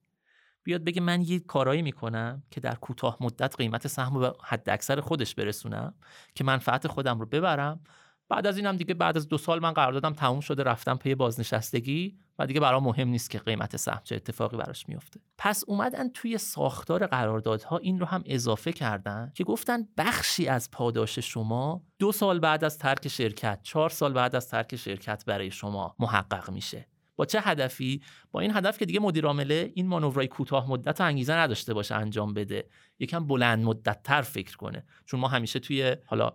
[0.62, 4.70] بیاد بگه من یه کارایی می‌کنم که در کوتاه مدت قیمت سهم رو به حد
[4.70, 5.94] اکثر خودش برسونم
[6.34, 7.80] که منفعت خودم رو ببرم
[8.28, 11.14] بعد از اینم دیگه بعد از دو سال من قرار دادم تموم شده رفتم پی
[11.14, 16.08] بازنشستگی و دیگه برام مهم نیست که قیمت سهم چه اتفاقی براش میفته پس اومدن
[16.08, 22.12] توی ساختار قراردادها این رو هم اضافه کردن که گفتن بخشی از پاداش شما دو
[22.12, 26.86] سال بعد از ترک شرکت چهار سال بعد از ترک شرکت برای شما محقق میشه.
[27.16, 31.04] با چه هدفی؟ با این هدف که دیگه مدیر عامله این مانورای کوتاه مدت و
[31.04, 32.68] انگیزه نداشته باشه انجام بده.
[32.98, 34.84] یکم بلند مدت تر فکر کنه.
[35.06, 36.32] چون ما همیشه توی حالا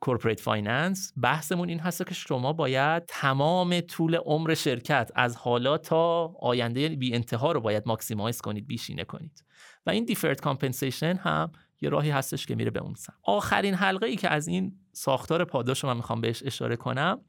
[0.00, 6.34] corporate finance بحثمون این هست که شما باید تمام طول عمر شرکت از حالا تا
[6.40, 9.44] آینده بی انتها رو باید maximize کنید بیشینه کنید.
[9.86, 13.16] و این deferred compensation هم یه راهی هستش که میره به اون سمت.
[13.22, 17.20] آخرین حلقه ای که از این ساختار پاداش رو من می‌خوام بهش اشاره کنم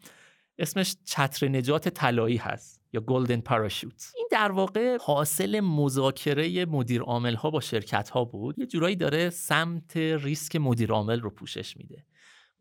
[0.60, 7.36] اسمش چتر نجات طلایی هست یا گلدن پاراشوت این در واقع حاصل مذاکره مدیر عامل
[7.36, 8.60] ها با شرکت ها بود.
[8.60, 12.06] یه جورایی داره سمت ریسک مدیر عامل رو پوشش میده.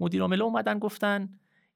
[0.00, 1.28] مدیر عامل اومدن گفتن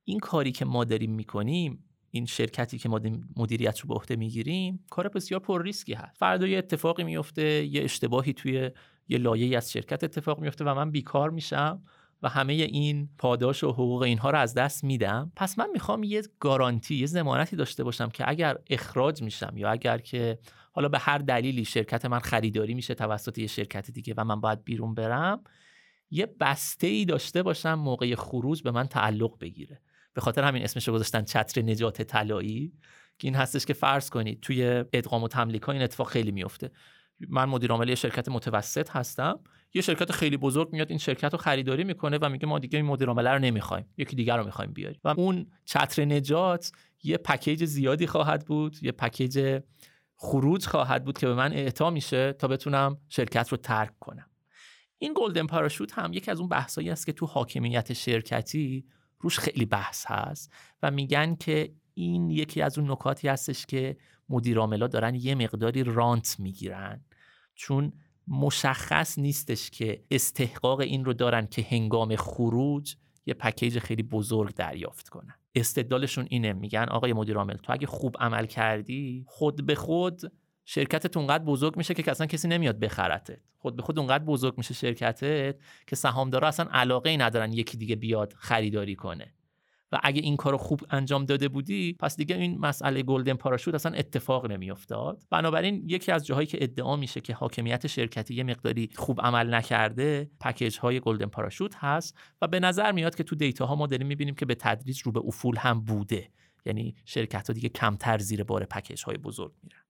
[0.05, 3.01] این کاری که ما داریم می‌کنیم این شرکتی که ما
[3.37, 6.19] مدیریت رو به عهده می‌گیریم کار بسیار پر ریسکی هست.
[6.19, 8.71] فردا یه اتفاقی میفته یه اشتباهی توی
[9.09, 11.83] یه لایه از شرکت اتفاق میفته و من بیکار میشم
[12.23, 15.33] و همه این پاداش و حقوق اینها رو از دست میدم.
[15.37, 19.99] پس من می‌خوام یه گارانتی یه ضمانتی داشته باشم که اگر اخراج میشم یا اگر
[19.99, 20.39] که
[20.73, 24.65] حالا به هر دلیلی شرکت من خریداری میشه توسط یه شرکت دیگه و من باید
[24.65, 25.45] بیرون برم
[26.15, 29.81] یه بسته ای داشته باشم موقع خروج به من تعلق بگیره.
[30.15, 32.73] به خاطر همین اسمش رو گذاشتن چتر نجات طلایی
[33.19, 36.71] که این هستش که فرض کنید توی ادغام و تملیک این اتفاق خیلی میفته
[37.29, 39.41] من مدیر عامل شرکت متوسط هستم.
[39.75, 42.87] یه شرکت خیلی بزرگ میاد این شرکت رو خریداری می‌کنه و میگه ما دیگه این
[42.87, 43.87] مدیر عامل رو نمی‌خوایم.
[43.97, 45.01] یکی دیگر رو می‌خوایم بیاریم.
[45.05, 46.73] و اون چتر نجات
[47.03, 49.61] یه پکیج زیادی خواهد بود یه پکیج
[50.17, 54.27] خروج خواهد بود که به من اعطا میشه تا بتونم شرکت رو ترک کنم.
[55.03, 58.85] این گلدن پاراشوت هم یکی از اون بحثایی است که تو حاکمیت شرکتی
[59.21, 63.97] روش خیلی بحث هست و میگن که این یکی از اون نکاتی هستش که
[64.29, 67.05] مدیر دارن یه مقداری رانت می‌گیرن.
[67.55, 67.93] چون
[68.29, 75.09] مشخص نیستش که استحقاق این رو دارن که هنگام خروج یه پکیج خیلی بزرگ دریافت
[75.09, 75.35] کنن.
[75.55, 80.33] استدلالشون اینه میگن آقای مدیر عامل تو اگه خوب عمل کردی خود به خود
[80.65, 83.39] شرکتت اونقدر بزرگ میشه که اصلا کسی نمیاد بخرتت.
[83.59, 87.97] خود به خود اونقدر بزرگ میشه شرکتت که سهامدارا اصلا علاقه ای ندارن یکی دیگه
[87.97, 89.35] بیاد خریداری کنه.
[89.93, 93.93] و اگه این کارو خوب انجام داده بودی پس دیگه این مسئله گلدن پاراشوت اصلا
[93.93, 95.25] اتفاق نمیافتاد.
[95.31, 100.31] بنابراین یکی از جاهایی که ادعا میشه که حاکمیت شرکتی یه مقداری خوب عمل نکرده
[100.41, 104.07] پکیج های گلدن پاراشوت هست و به نظر میاد که تو دیتا ها ما داریم
[104.07, 106.29] می‌بینیم که به تدریج رو به افول هم بوده.
[106.67, 109.83] یعنی شرکت ها دیگه کمتر زیر بار پکیج های بزرگ میرن.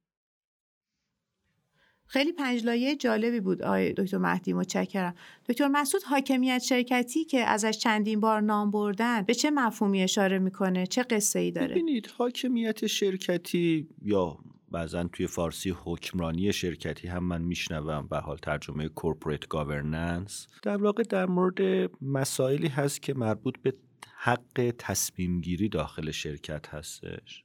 [2.13, 5.15] خیلی پنجلایه جالبی بود آقای دکتر مهدی متشکرم.
[5.49, 10.87] دکتر مسعود حاکمیت شرکتی که ازش چندین بار نام بردن به چه مفهومی اشاره می‌کنه؟
[10.87, 14.39] چه قصه ای داره؟ ببینید حاکمیت شرکتی یا
[14.71, 21.03] بعضا توی فارسی حکمرانی شرکتی هم من میشنوم به حال ترجمه corporate governance در واقع
[21.03, 23.75] در مورد مسائلی هست که مربوط به
[24.17, 27.45] حق تصمیم گیری داخل شرکت هستش.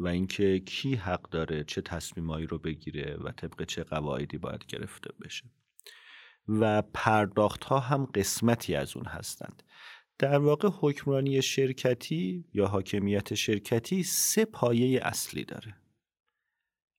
[0.00, 5.10] و اینکه کی حق داره چه تصمیمایی رو بگیره و طبق چه قواعدی باید گرفته
[5.24, 5.44] بشه.
[6.48, 9.62] و پرداخت ها هم قسمتی از اون هستند.
[10.18, 15.76] در واقع حکمرانی شرکتی یا حاکمیت شرکتی سه پایه اصلی داره.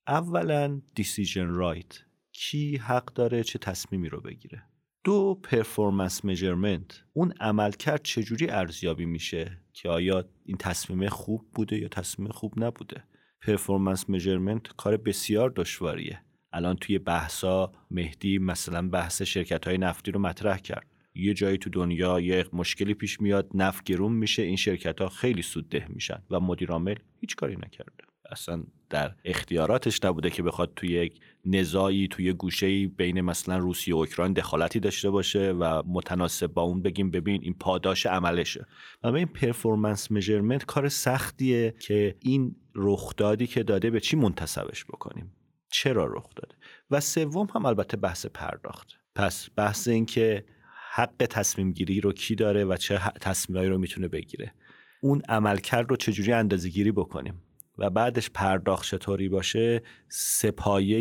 [0.06, 2.00] اولا decision right
[2.32, 4.62] کی حق داره چه تصمیمی رو بگیره.
[5.04, 11.88] دو performance measurement اون عملکرد چجوری ارزیابی میشه؟ که آیا این تصمیم خوب بوده یا
[11.88, 13.04] تصمیم خوب نبوده؟
[13.40, 16.22] performance measurement کار بسیار دشواریه.
[16.52, 20.86] الان توی بحثا مهدی مثلا بحث شرکت های نفتی رو مطرح کرد.
[21.14, 25.42] یه جایی تو دنیا یه مشکلی پیش میاد نفت گرون میشه این شرکت ها خیلی
[25.42, 28.04] سودده میشن و مدیر عامل هیچ کاری نکرده.
[28.30, 33.98] اصلا در اختیاراتش نبوده که بخواد توی یک نزاعی توی گوشه بین مثلا روسیه و
[33.98, 38.66] اوکراین دخالتی داشته باشه و متناسب با اون بگیم ببین این پاداش عملشه.
[39.02, 45.32] و این پرفورمنس میجرمنت کار سختیه که این رخدادی که داده به چی منتصبش بکنیم؟
[45.70, 46.54] چرا رخ داده؟
[46.90, 48.88] و سوم هم البته بحث پرداخت.
[49.14, 50.44] پس بحث این که
[50.92, 54.54] حق تصمیم گیری رو کی داره و چه تصمیمایی رو می‌تونه بگیره.
[55.02, 57.42] اون عملکرد رو چجوری اندازه گیری بکنیم؟
[57.78, 61.00] و بعدش پرداخت چطوری باشه سپایه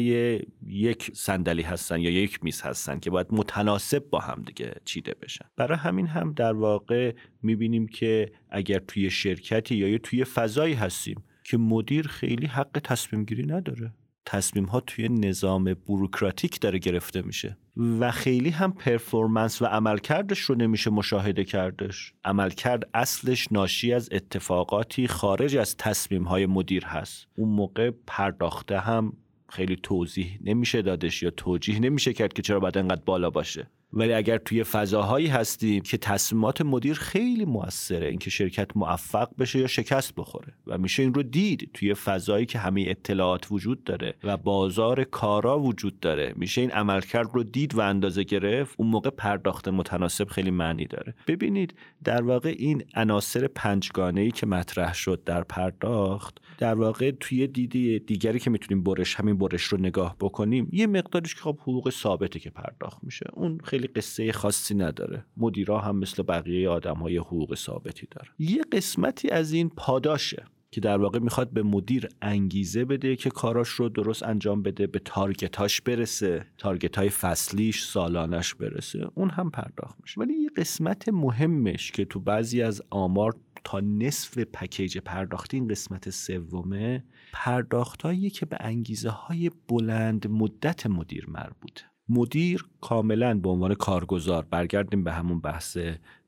[0.67, 5.45] یک صندلی هستن یا یک میز هستن که باید متناسب با هم دیگه چیده بشن.
[5.55, 11.57] برای همین هم در واقع می‌بینیم که اگر توی شرکتی یا توی فضایی هستیم که
[11.57, 13.93] مدیر خیلی حق تصمیم گیری نداره.
[14.25, 20.55] تصمیم ها توی نظام بروکراتیک داره گرفته میشه و خیلی هم پرفورمنس و عملکردش رو
[20.55, 22.13] نمیشه مشاهده کردش.
[22.25, 27.27] عملکرد اصلش ناشی از اتفاقاتی خارج از تصمیم های مدیر هست.
[27.35, 29.13] اون موقع پرداخته هم
[29.49, 33.67] خیلی توضیح نمیشه دادش یا توجیه نمیشه کرد که چرا باید انقدر بالا باشه.
[33.93, 39.67] ولی اگر توی فضاهایی هستیم که تصمیمات مدیر خیلی موثره اینکه شرکت موفق بشه یا
[39.67, 44.37] شکست بخوره و میشه این رو دید توی فضایی که همه اطلاعات وجود داره و
[44.37, 48.75] بازار کارا وجود داره میشه این عملکرد رو دید و اندازه گرفت.
[48.77, 51.13] اون موقع پرداخت متناسب خیلی معنی داره.
[51.27, 51.73] ببینید
[52.03, 57.99] در واقع این عناصر پنجگانه ای که مطرح شد در پرداخت در واقع توی دیدی
[57.99, 62.39] دیگری که می‌تونیم برش همین برش رو نگاه بکنیم یه مقدارش که خب حقوق ثابته
[62.39, 63.25] که پرداخت میشه.
[63.33, 65.25] اون خیلی قصه خاصی نداره.
[65.37, 70.81] مدیرا هم مثل بقیه آدم های حقوق ثابتی داره یه قسمتی از این پاداشه که
[70.81, 75.81] در واقع می‌خواد به مدیر انگیزه بده که کاراش رو درست انجام بده به تارگتاش
[75.81, 79.07] برسه تارگت های فصلیش سالانش برسه.
[79.15, 80.21] اون هم پرداخت میشه.
[80.21, 86.09] ولی یه قسمت مهمش که تو بعضی از آمار تا نصف پکیج پرداختی این قسمت
[86.09, 91.90] سومه پرداختهایی که به انگیزه های بلند مدت مدیر مربوطه.
[92.11, 95.77] مدیر کاملا به عنوان کارگزار برگردیم به همون بحث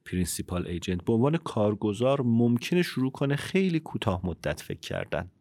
[0.05, 5.31] principal agent به عنوان کارگزار ممکنه شروع کنه خیلی کوتاه مدت فکر کردن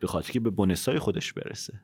[0.00, 1.80] به خاطر که به bonus های خودش برسه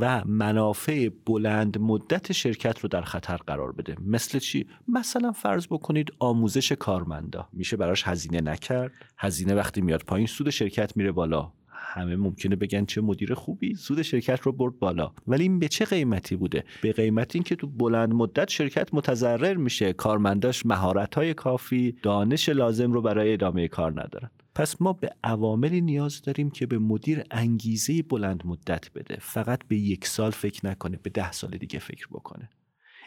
[0.00, 3.96] و منافع بلند مدت شرکت رو در خطر قرار بده.
[4.00, 7.48] مثل چی؟ مثلا فرض بکنید آموزش کارمندا.
[7.52, 11.52] میشه براش هزینه نکرد؟ هزینه وقتی میاد پایین سود شرکت میره بالا.
[11.92, 15.12] همه ممکنه بگن چه مدیر خوبی سود شرکت رو برد بالا.
[15.26, 19.92] ولی این به چه قیمتی بوده؟ به قیمت اینکه تو بلند مدت شرکت متضرر میشه.
[19.92, 24.30] کارمنداش مهارت های کافی دانش لازم رو برای ادامه کار ندارن.
[24.54, 29.16] پس ما به عواملی نیاز داریم که به مدیر انگیزه بلند مدت بده.
[29.20, 32.50] فقط به یک سال فکر نکنه به ده سال دیگه فکر بکنه.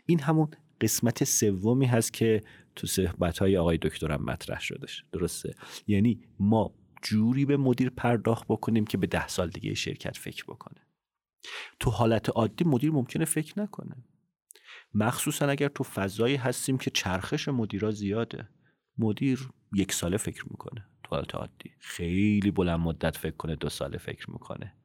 [0.05, 0.47] این همون
[0.81, 2.41] قسمت سومی هست که
[2.75, 5.53] تو صحبت های آقای دکترم مطرح شدش درسته؟
[5.87, 6.71] یعنی ما
[7.03, 10.81] جوری به مدیر پرداخت بکنیم که به ده سال دیگه شرکت فکر بکنه.
[11.79, 13.95] تو حالت عادی مدیر ممکنه فکر نکنه.
[14.93, 18.49] مخصوصا اگر تو فضایی هستیم که چرخش مدیرا زیاده.
[18.97, 21.71] مدیر یک ساله فکر می‌کنه تو حالت عادی.
[21.79, 24.75] خیلی بلند مدت فکر کنه دو ساله فکر می‌کنه.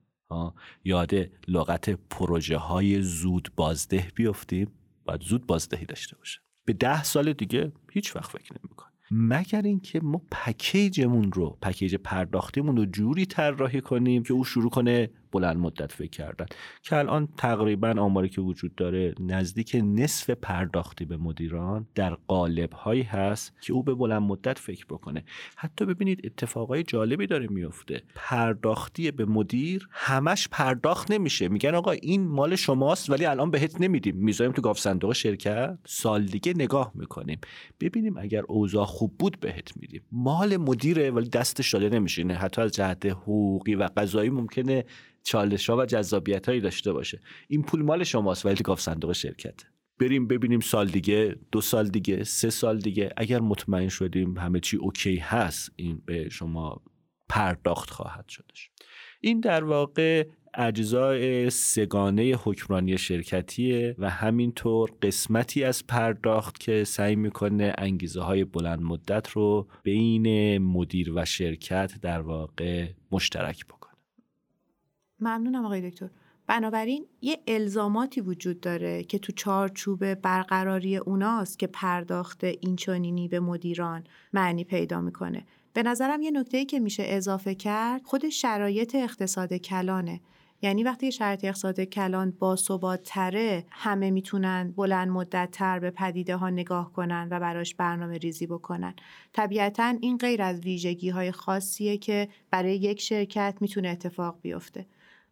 [0.85, 4.73] یاده لغت پروژه های زود بازده بیفتیم
[5.05, 6.41] باید زود بازدهی داشته باشه.
[6.65, 8.88] به ده سال دیگه هیچ وقت فکر نمی‌کنه.
[9.11, 15.11] مگر اینکه ما پکیجمون رو پکیج پرداختیمون رو جوری طراحی کنیم که او شروع کنه
[15.33, 16.47] بلند مدت فکر کردن.
[16.83, 23.03] که الان تقریبا آماری که وجود داره نزدیک نصف پرداختی به مدیران در قالب هایی
[23.03, 25.25] هست که او به بلند مدت فکر بکنه.
[25.57, 31.49] حتی ببینید اتفاقای جالبی داره میفته پرداختی به مدیر همش پرداخت نمیشه.
[31.49, 34.17] میگن آقا این مال شماست ولی الان بهت نمیدیم.
[34.17, 35.79] می‌ذاریم تو گاف صندوق شرکت.
[35.87, 37.39] سال دیگه نگاه می‌کنیم.
[37.81, 40.03] ببینیم اگر اوضاع خوب بود بهت میدیم.
[40.13, 42.23] مال مدیره ولی دستش داده نمیشه.
[42.23, 44.85] حتی از جهت حقوقی و قضایی ممکنه
[45.29, 47.21] چالش ها و جذابیت هایی داشته باشه.
[47.49, 49.61] این پول مال شماست ولی گاف صندوق شرکت
[50.01, 53.11] بریم ببینیم سال دیگه دو سال دیگه سه سال دیگه.
[53.17, 56.83] اگر مطمئن شدیم همه چی اوکی هست این به شما
[57.29, 58.71] پرداخت خواهد شدش
[59.21, 67.73] این در واقع اجزای سگانه حکمرانی شرکتیه و همینطور قسمتی از پرداخت که سعی می‌کنه
[67.79, 73.78] انگیزه های بلند مدت رو بین مدیر و شرکت در واقع مشترک بکنه.
[75.21, 76.09] ممنونم آقای دکتر.
[76.47, 84.05] بنابراین یه الزاماتی وجود داره که تو چارچوب برقراری اوناست که پرداخت اینچنینی به مدیران
[84.33, 85.47] معنی پیدا می‌کنه.
[85.73, 90.21] به نظرم یه نکته که میشه اضافه کرد خود شرایط اقتصاد کلانه.
[90.63, 96.51] یعنی وقتی شرایط اقتصاد کلان با تره همه می‌تونن بلند مدت تر به پدیده ها
[96.51, 98.95] نگاه کنن و براش برنامه ریزی بکنن.
[99.33, 104.87] طبیعتا این غیر از ویژگی های خاصیه که برای یک شرکت می‌تونه اتفاق بیفته.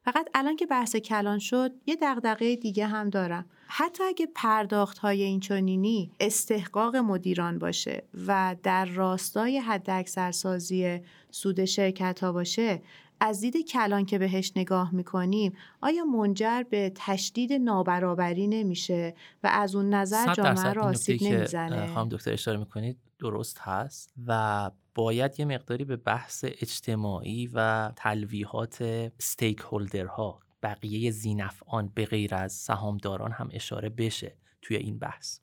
[0.06, 3.44] فقط الان که بحث کلان شد یه دغدغه دیگه هم دارم.
[3.66, 11.00] حتی اگه پرداخت های اینچنینی استحقاق مدیران باشه و در راستای حد اکثرسازی
[11.30, 12.82] سود شرکت ها باشه
[13.20, 19.74] از دید کلان که بهش نگاه می‌کنیم آیا منجر به تشدید نابرابری نمیشه و از
[19.74, 25.46] اون نظر جامعه را آسیب نمی‌زنه؟ خانم دکتر اشاره می‌کنید درست هست و باید یه
[25.46, 33.48] مقداری به بحث اجتماعی و تلویحات ستیک هولدرها بقیه زینفعان به غیر از سهامداران هم
[33.52, 35.38] اشاره بشه توی این بحث.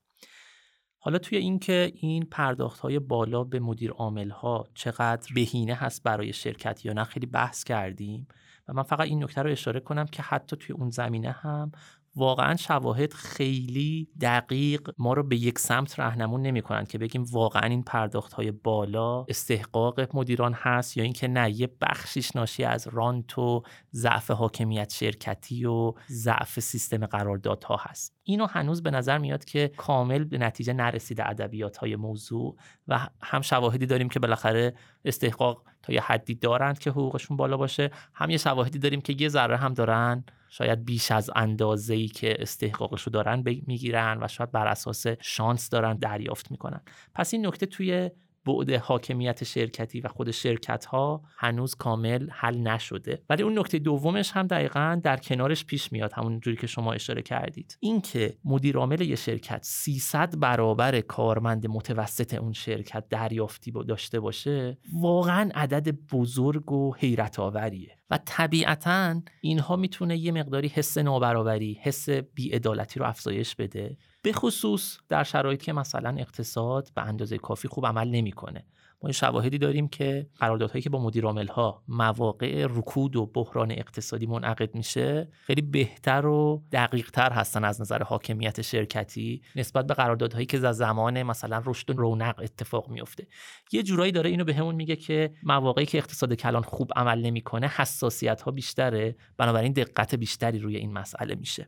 [0.97, 6.33] حالا توی اینکه این پرداخت های بالا به مدیر عامل ها چقدر بهینه هست برای
[6.33, 8.27] شرکت یا نه خیلی بحث کردیم
[8.67, 11.71] و من فقط این نکته رو اشاره کنم که حتی توی اون زمینه هم
[12.15, 17.83] واقعا شواهد خیلی دقیق ما رو به یک سمت رهنمون نمی‌کنن که بگیم واقعا این
[17.83, 23.63] پرداخت های بالا استحقاق مدیران هست یا اینکه نه یه بخشیش ناشی از رانت و
[23.93, 28.13] ضعف حاکمیت شرکتی و ضعف سیستم قراردادها هست.
[28.23, 32.57] اینو هنوز به نظر میاد که کامل به نتیجه نرسیده ادبیات های موضوع
[32.87, 34.73] و هم شواهدی داریم که بالاخره
[35.05, 39.29] استحقاق تا یه حدی دارند که حقوقشون بالا باشه هم یه شواهدی داریم که یه
[39.29, 40.23] ذره هم دارن
[40.55, 45.69] شاید بیش از اندازه ای که استحقاقش رو دارن می‌گیرن و شاید بر اساس شانس
[45.69, 46.81] دارن دریافت می‌کنن.
[47.13, 48.09] پس این نکته توی
[48.45, 53.23] بعد حاکمیت شرکتی و خود شرکت ها هنوز کامل حل نشده.
[53.29, 57.21] ولی اون نکته دومش هم دقیقا در کنارش پیش میاد همون جوری که شما اشاره
[57.21, 57.77] کردید.
[57.79, 65.49] اینکه مدیر عامل یه شرکت 300 برابر کارمند متوسط اون شرکت دریافتی داشته باشه واقعا
[65.55, 72.99] عدد بزرگ و حیرت آوریه و طبیعتا اینها می‌تونه یه مقداری حس نابرابری حس بیعدالتی
[72.99, 73.97] رو افزایش بده.
[74.23, 78.65] به خصوص در شرایطی که مثلا اقتصاد به اندازه کافی خوب عمل نمی‌کنه.
[79.03, 84.75] ما شواهدی داریم که قراردادهایی که با مدیر ها مواقع رکود و بحران اقتصادی منعقد
[84.75, 90.59] میشه خیلی بهتر و دقیق تر هستن از نظر حاکمیت شرکتی نسبت به قراردادهایی که
[90.59, 93.27] در زمان مثلا رشد و رونق اتفاق میفته
[93.71, 97.67] یه جورایی داره اینو بهمون به میگه که مواقعی که اقتصاد کلان خوب عمل نمی‌کنه
[97.67, 99.15] حساسیت ها بیشتره.
[99.37, 101.67] بنابراین دقت بیشتری روی این مسئله میشه.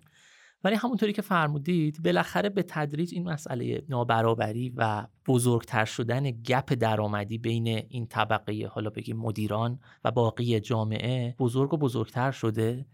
[0.63, 7.37] ولی همونطوری که فرمودید بالاخره به تدریج این مسئله نابرابری و بزرگتر شدن گپ درآمدی
[7.37, 12.85] بین این طبقه حالا بگیم مدیران و باقی جامعه بزرگ و بزرگتر شده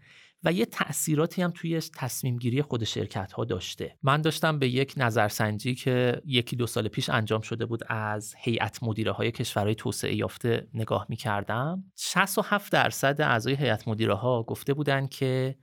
[0.44, 3.96] و یه تأثیراتی هم توی تصمیم گیری خود شرکت ها داشته.
[4.02, 8.82] من داشتم به یک نظرسنجی که یکی دو سال پیش انجام شده بود از هیئت
[8.82, 14.74] مدیره های کشورهای توسعه یافته نگاه می کردم 67 درصد اعضای هیئت مدیره ها گفته
[14.74, 15.56] بودن که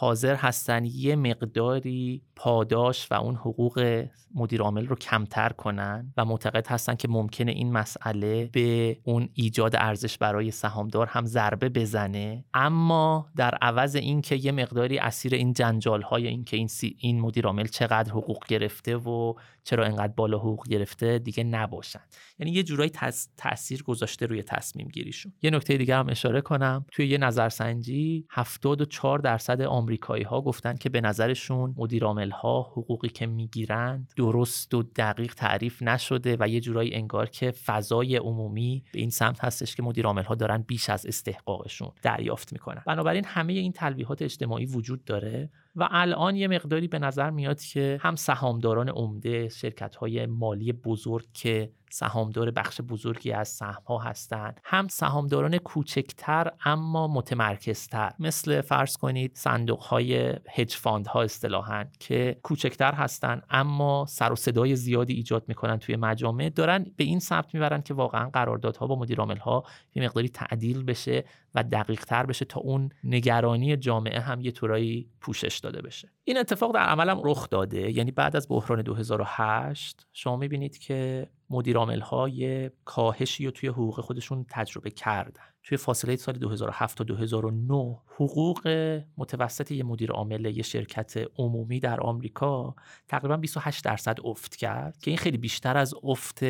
[0.00, 6.66] حاضر هستن یه مقداری پاداش و اون حقوق مدیر عامل رو کمتر کنن و معتقد
[6.66, 12.44] هستن که ممکنه این مسئله به اون ایجاد ارزش برای سهامدار هم ضربه بزنه.
[12.54, 16.66] اما در عوض اینکه یه مقداری اسیر این جنجال های این که
[16.98, 19.34] این, مدیر عامل چقدر حقوق گرفته و
[19.64, 22.00] چرا اینقدر بالا حقوق گرفته دیگه نباشن.
[22.38, 22.90] یعنی یه جورایی
[23.36, 25.32] تاثیر گذاشته روی تصمیم گیریشون.
[25.42, 26.84] یه نکته دیگه هم اشاره کنم.
[26.92, 33.26] توی یه نظرسنجی 74 درصد آمریکایی ها گفتن که به نظرشون مدیر ها حقوقی که
[33.26, 39.10] می‌گیرند درست و دقیق تعریف نشده و یه جورایی انگار که فضای عمومی به این
[39.10, 42.82] سمت هستش که مدیر ها دارن بیش از استحقاقشون دریافت می‌کنن.
[42.86, 47.98] بنابراین همه این تلویحات اجتماعی وجود داره و الان یه مقداری به نظر میاد که
[48.02, 54.60] هم سهامداران عمده شرکت های مالی بزرگ که سهامدار بخش بزرگی از سهم ها هستند.
[54.64, 58.12] هم سهامداران کوچکتر اما متمرکزتر.
[58.18, 64.36] مثل فرض کنید صندوق های هج فاند ها اصطلاحا که کوچکتر هستند اما سر و
[64.36, 66.48] صدای زیادی ایجاد می‌کنن توی مجامع.
[66.48, 69.64] دارن به این سمت می‌برن که واقعا قراردادها با مدیر ها
[69.94, 71.24] یه مقداری تعدیل بشه.
[71.54, 76.12] و دقیق تر بشه تا اون نگرانی جامعه هم یه طورایی پوشش داده بشه.
[76.24, 77.90] این اتفاق در عملم رخ داده.
[77.90, 84.46] یعنی بعد از بحران 2008 شما می‌بینید که مدیرامل های کاهشی رو توی حقوق خودشون
[84.48, 85.42] تجربه کردن.
[85.62, 88.68] توی فاصله سال 2007 تا 2009 حقوق
[89.16, 92.74] متوسط یه مدیر عامل یه شرکت عمومی در آمریکا
[93.08, 96.44] تقریبا 28 درصد افت کرد که این خیلی بیشتر از افت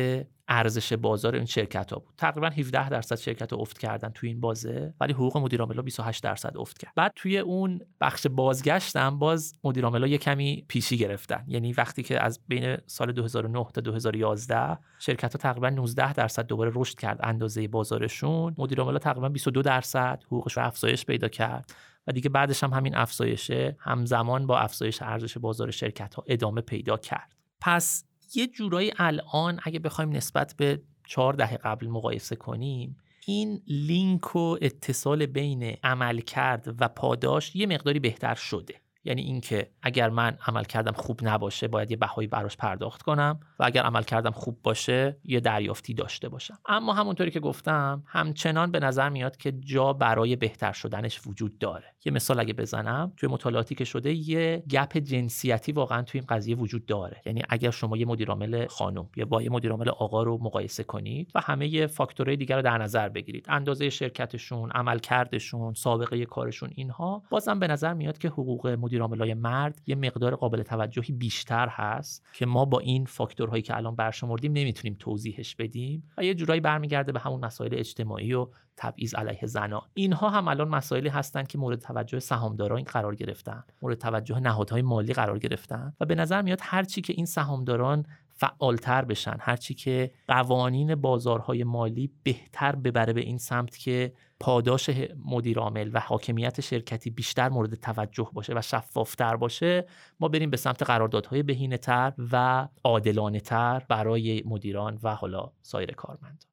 [0.49, 2.13] ارزش بازار این شرکت ها بود.
[2.17, 6.57] تقریبا 17 درصد شرکت افت کردن توی این بازه ولی حقوق مدیر عامل 28 درصد
[6.57, 6.93] افت کرد.
[6.95, 11.43] بعد توی اون بخش بازگشتم باز مدیر عامل یه کمی پیشی گرفتن.
[11.47, 16.71] یعنی وقتی که از بین سال 2009 تا 2011 شرکت ها تقریبا 19 درصد دوباره
[16.75, 18.55] رشد کرد اندازه بازارشون.
[18.57, 21.73] مدیر عامل تقریبا 22 درصد حقوقش رو افزایش پیدا کرد.
[22.07, 26.97] و دیگه بعدش هم همین افزایشه همزمان با افزایش ارزش بازار شرکت ها ادامه پیدا
[26.97, 27.35] کرد.
[27.61, 34.35] پس یه جورایی الان اگه بخوایم نسبت به چهار دهه قبل مقایسه کنیم این لینک
[34.35, 38.81] و اتصال بین عمل کرد و پاداش یه مقداری بهتر شده.
[39.03, 43.63] یعنی اینکه اگر من عمل کردم خوب نباشه باید یه بهایی براش پرداخت کنم و
[43.63, 46.59] اگر عمل کردم خوب باشه یه دریافتی داشته باشم.
[46.65, 51.95] اما همونطوری که گفتم همچنان به نظر میاد که جا برای بهتر شدنش وجود داره.
[52.05, 56.55] یه مثال اگه بزنم توی مطالعاتی که شده یه گپ جنسیتی واقعا توی این قضیه
[56.55, 57.21] وجود داره.
[57.25, 61.41] یعنی اگر شما یه مدیرعامل خانم یا با یه مدیرعامل آقا رو مقایسه کنید و
[61.41, 63.45] همه فاکتورهای دیگر رو در نظر بگیرید.
[63.49, 69.81] اندازه شرکتشون عملکردشون سابقه کارشون اینها بازم به نظر میاد که حقوق مدیر عاملای مرد
[69.87, 74.95] یه مقدار قابل توجهی بیشتر هست که ما با این فاکتورهایی که الان برشمردیم نمی‌تونیم
[74.99, 80.29] توضیحش بدیم و یه جورایی برمیگرده به همون مسائل اجتماعی و تبعیض علیه زنان اینها
[80.29, 85.39] هم الان مسائلی هستند که مورد توجه سهامداران قرار گرفتن مورد توجه نهادهای مالی قرار
[85.39, 91.63] گرفتن و به نظر میاد هرچی که این سهامداران فعالتر بشن هرچی که قوانین بازارهای
[91.63, 94.89] مالی بهتر ببره به این سمت که پاداش
[95.25, 99.85] مدیر عامل و حاکمیت شرکتی بیشتر مورد توجه باشه و شفافتر باشه
[100.19, 105.91] ما بریم به سمت قراردادهای بهینه تر و عادلانه تر برای مدیران و حالا سایر
[105.91, 106.49] کارمندان.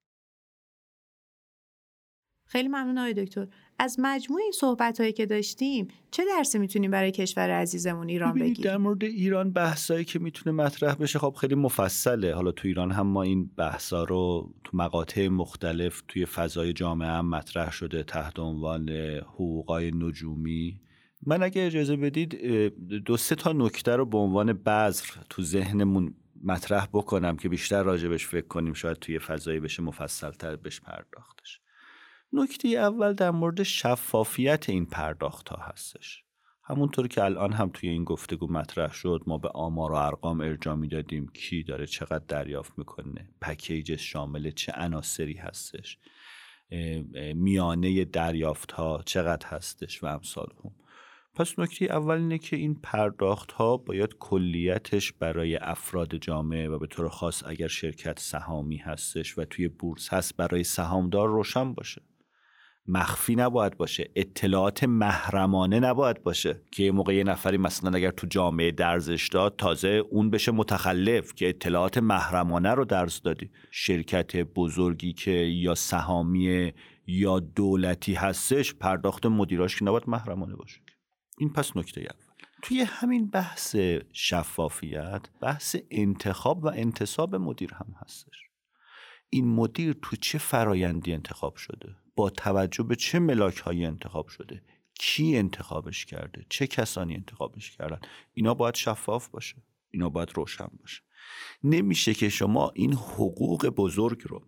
[2.47, 3.47] خیلی ممنون آقای دکتر.
[3.79, 8.65] از مجموع این صحبت هایی که داشتیم چه درسی می‌تونیم برای کشور عزیزمون ایران بگیریم؟
[8.65, 12.35] در مورد ایران بحثایی که می‌تونه مطرح بشه خب خیلی مفصله.
[12.35, 17.29] حالا تو ایران هم ما این بحثا رو تو مقاطع مختلف توی فضای جامعه هم
[17.29, 18.91] مطرح شده تحت عنوان
[19.21, 20.81] حقوقای نجومی.
[21.27, 22.37] من اگه اجازه بدید
[23.05, 28.27] دو سه تا نکته رو به عنوان بذر تو ذهنمون مطرح بکنم که بیشتر راجبش
[28.27, 28.73] فکر کنیم.
[28.73, 31.61] شاید توی فضایی بشه مفصلتر بهش پرداختش.
[32.37, 36.23] نکته اول در مورد شفافیت این پرداخت ها هستش.
[36.65, 40.75] همونطور که الان هم توی این گفتگو مطرح شد ما به آمار و ارقام ارجاع
[40.75, 45.99] می‌دادیم کی داره چقدر دریافت می‌کنه پکیج شامل چه عناصری هستش
[47.35, 50.71] میانه دریافت ها چقدر هستش و امثال هم.
[51.35, 56.87] پس نکته اول اینه که این پرداخت ها باید کلیتش برای افراد جامعه و به
[56.87, 62.03] طور خاص اگر شرکت سهامی هستش و توی بورس هست برای سهامدار روشن باشه.
[62.89, 64.11] مخفی نباید باشه.
[64.17, 69.57] اطلاعات محرمانه نباید باشه که یه موقع یه نفری مثلا اگر تو جامعه درزش داد
[69.57, 73.51] تازه اون بشه متخلف که اطلاعات محرمانه رو درز دادی.
[73.71, 76.73] شرکت بزرگی که یا سهامی
[77.07, 80.81] یا دولتی هستش پرداخت مدیراش که نباید محرمانه باشه.
[81.39, 82.27] این پس نکته اول.
[82.63, 83.77] توی همین بحث
[84.13, 88.37] شفافیت بحث انتخاب و انتصاب مدیر هم هستش.
[89.31, 94.63] این مدیر تو چه فرایندی انتخاب شده؟ با توجه به چه ملاک هایی انتخاب شده؟
[94.95, 97.99] کی انتخابش کرده؟ چه کسانی انتخابش کردن؟
[98.35, 99.57] اینا باید شفاف باشه.
[99.91, 101.03] اینا باید روشن باشه.
[101.65, 104.43] نمیشه که شما این حقوق بزرگ رو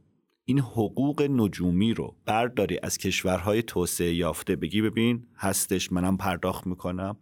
[0.44, 4.56] این حقوق نجومی رو برداری از کشورهای توسعه یافته.
[4.56, 7.16] بگی ببین هستش منم پرداخت می‌کنم.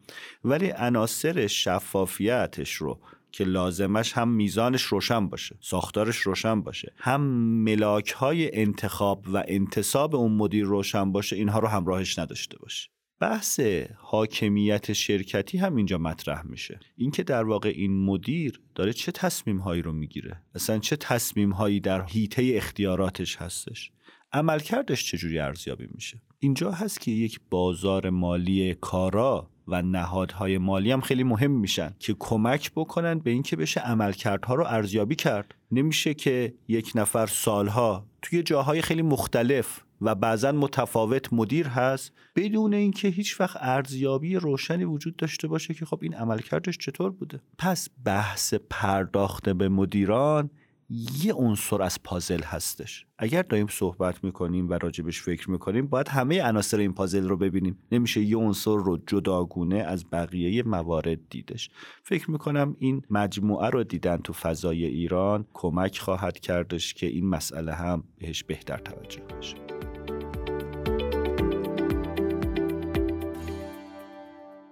[0.44, 3.01] ولی عناصر شفافیتش رو
[3.37, 6.93] که لازمش هم میزانش روشن باشه ساختارش روشن باشه.
[6.97, 7.20] هم
[7.64, 12.89] ملاک های انتخاب و انتصاب اون مدیر روشن باشه اینها رو همراهش نداشته باشه.
[13.20, 13.61] بحث
[13.97, 16.80] حاکمیت شرکتی هم اینجا مطرح میشه.
[16.97, 21.80] اینکه در واقع این مدیر داره چه تصمیم هایی رو می‌گیره؟ اصلا چه تصمیم هایی
[21.80, 23.91] در حیطه اختیاراتش هستش؟
[24.32, 31.00] عملکردش چجوری ارزیابی میشه؟ اینجا هست که یک بازار مالی کارا و نهادهای مالی هم
[31.00, 35.54] خیلی مهم میشن که کمک بکنن به اینکه بشه عملکردها رو ارزیابی کرد.
[35.72, 42.74] نمیشه که یک نفر سالها توی جاهای خیلی مختلف و بعضا متفاوت مدیر هست بدون
[42.74, 47.40] اینکه هیچ وقت ارزیابی روشنی وجود داشته باشه که خب این عملکردش چطور بوده.
[47.58, 50.50] پس بحث پرداخت به مدیران
[50.91, 53.07] یه عنصر از پازل هستش.
[53.18, 57.78] اگر داریم صحبت می‌کنیم و راجبش فکر می‌کنیم باید همه عناصر این پازل رو ببینیم.
[57.93, 61.70] نمیشه یه عنصر رو جداگونه از بقیه موارد دیدش.
[62.03, 67.72] فکر می‌کنم این مجموعه رو دیدن تو فضای ایران کمک خواهد کردش که این مسئله
[67.72, 69.57] هم بهش بهتر توجه بشه.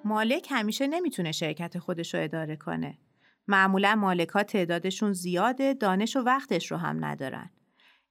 [0.04, 2.98] مالک همیشه نمی‌تونه شرکت خودش رو اداره کنه.
[3.48, 7.50] معمولا مالکا تعدادشون زیاده دانش و وقتش رو هم ندارن.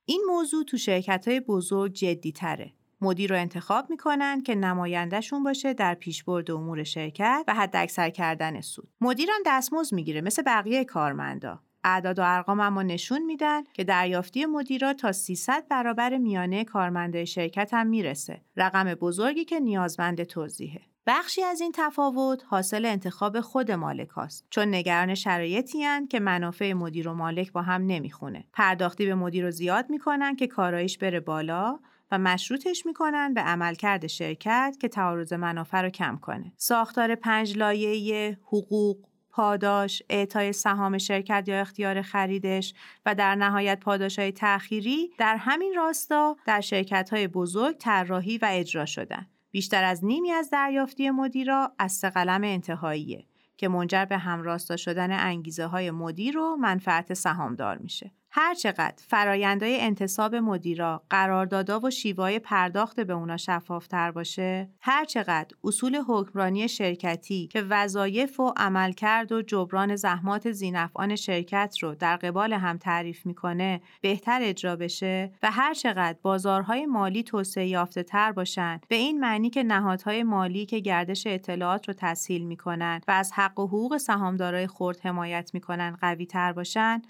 [0.06, 2.74] این موضوع تو شرکت های بزرگ جدی تره.
[3.02, 8.62] مدیر رو انتخاب می‌کنن که نمایندهشون باشه در پیشبرد امور شرکت و حد اکثر کردن
[8.62, 8.90] سود.
[9.02, 11.60] مدیرم دستمزد می‌گیره مثل بقیه کارمندا.
[11.84, 17.74] اعداد و ارقام اما نشون میدن که دریافتی مدیرا تا 300 برابر میانه کارمنده شرکت
[17.74, 18.42] هم می‌رسه.
[18.58, 20.82] رقم بزرگی که نیازمند توضیحه.
[21.08, 27.08] بخشی از این تفاوت حاصل انتخاب خود مالک هاست چون نگران شرایطی که منافع مدیر
[27.08, 31.80] و مالک با هم نمی‌خونه پرداختی به مدیر رو زیاد می‌کنن که کارایش بره بالا
[32.12, 38.38] و مشروطش می‌کنن به عملکرد شرکت که تعارض منافع رو کم کنه ساختار پنج لایه
[38.44, 38.98] حقوق
[39.32, 42.74] پاداش، اعطای سهام شرکت یا اختیار خریدش
[43.06, 48.48] و در نهایت پاداش های تأخیری در همین راستا در شرکت های بزرگ طراحی و
[48.52, 49.28] اجرا شدن.
[49.54, 53.26] بیشتر از نیمی از دریافتی مدیرا از سه قلم انتهاییه
[53.58, 58.12] که منجر به همراستا شدن انگیزه های مدیر و منفعت سهامدار میشه.
[58.36, 66.68] هرچقدر فرایندهای انتصاب مدیرا، قراردادا و شیوای پرداخت به اونا شفافتر باشه، هرچقدر اصول حکمرانی
[66.68, 73.26] شرکتی که وظایف و عملکرد و جبران زحمات زینفعان شرکت رو در قبال هم تعریف
[73.26, 79.50] می‌کنه بهتر اجرا بشه و هرچقدر بازارهای مالی توسعه یافته تر باشن به این معنی
[79.50, 84.68] که نهادهای مالی که گردش اطلاعات رو تسهیل می‌کنن و از حق و حقوق سهامدارای
[84.68, 87.02] خرد حمایت می‌کنن قوی تر باشن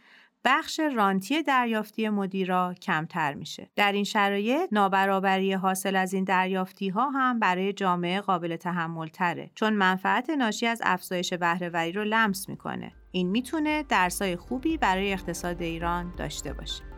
[0.45, 3.69] بخش رانتی دریافتی مدیرا کمتر میشه.
[3.75, 9.51] در این شرایط نابرابری حاصل از این دریافتی ها هم برای جامعه قابل تحمل تره
[9.55, 12.91] چون منفعت ناشی از افزایش بهرهوری رو لمس می‌کنه.
[13.11, 16.92] این می‌تونه درسای خوبی برای اقتصاد ایران داشته باشه.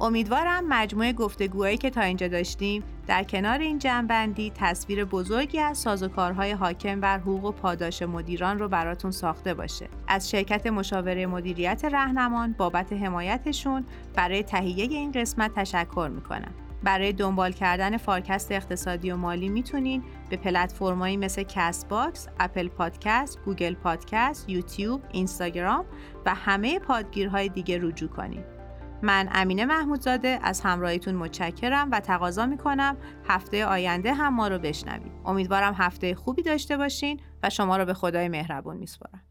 [0.00, 6.52] امیدوارم مجموعه گفتگوهایی که تا اینجا داشتیم در کنار این جنبندی تصویر بزرگی از سازوکارهای
[6.52, 9.88] حاکم بر حقوق و پاداش مدیران رو براتون ساخته باشه.
[10.08, 13.84] از شرکت مشاوره مدیریت رهنمان بابت حمایتشون
[14.14, 16.52] برای تهیه این قسمت تشکر می‌کنم.
[16.82, 23.74] برای دنبال کردن فارکست اقتصادی و مالی می‌تونین به پلتفرمایی مثل Castbox، Apple Podcast، Google
[23.74, 25.84] Podcast، یوتیوب، اینستاگرام
[26.26, 28.59] و همه پادگیرهای دیگه رجوع کنید.
[29.02, 32.96] من امینه محمودزاده از همراهیتون متشکرم و تقاضا می‌کنم
[33.28, 35.12] هفته آینده هم ما رو بشنوید.
[35.24, 39.29] امیدوارم هفته خوبی داشته باشین و شما رو به خدای مهربون میسپارم.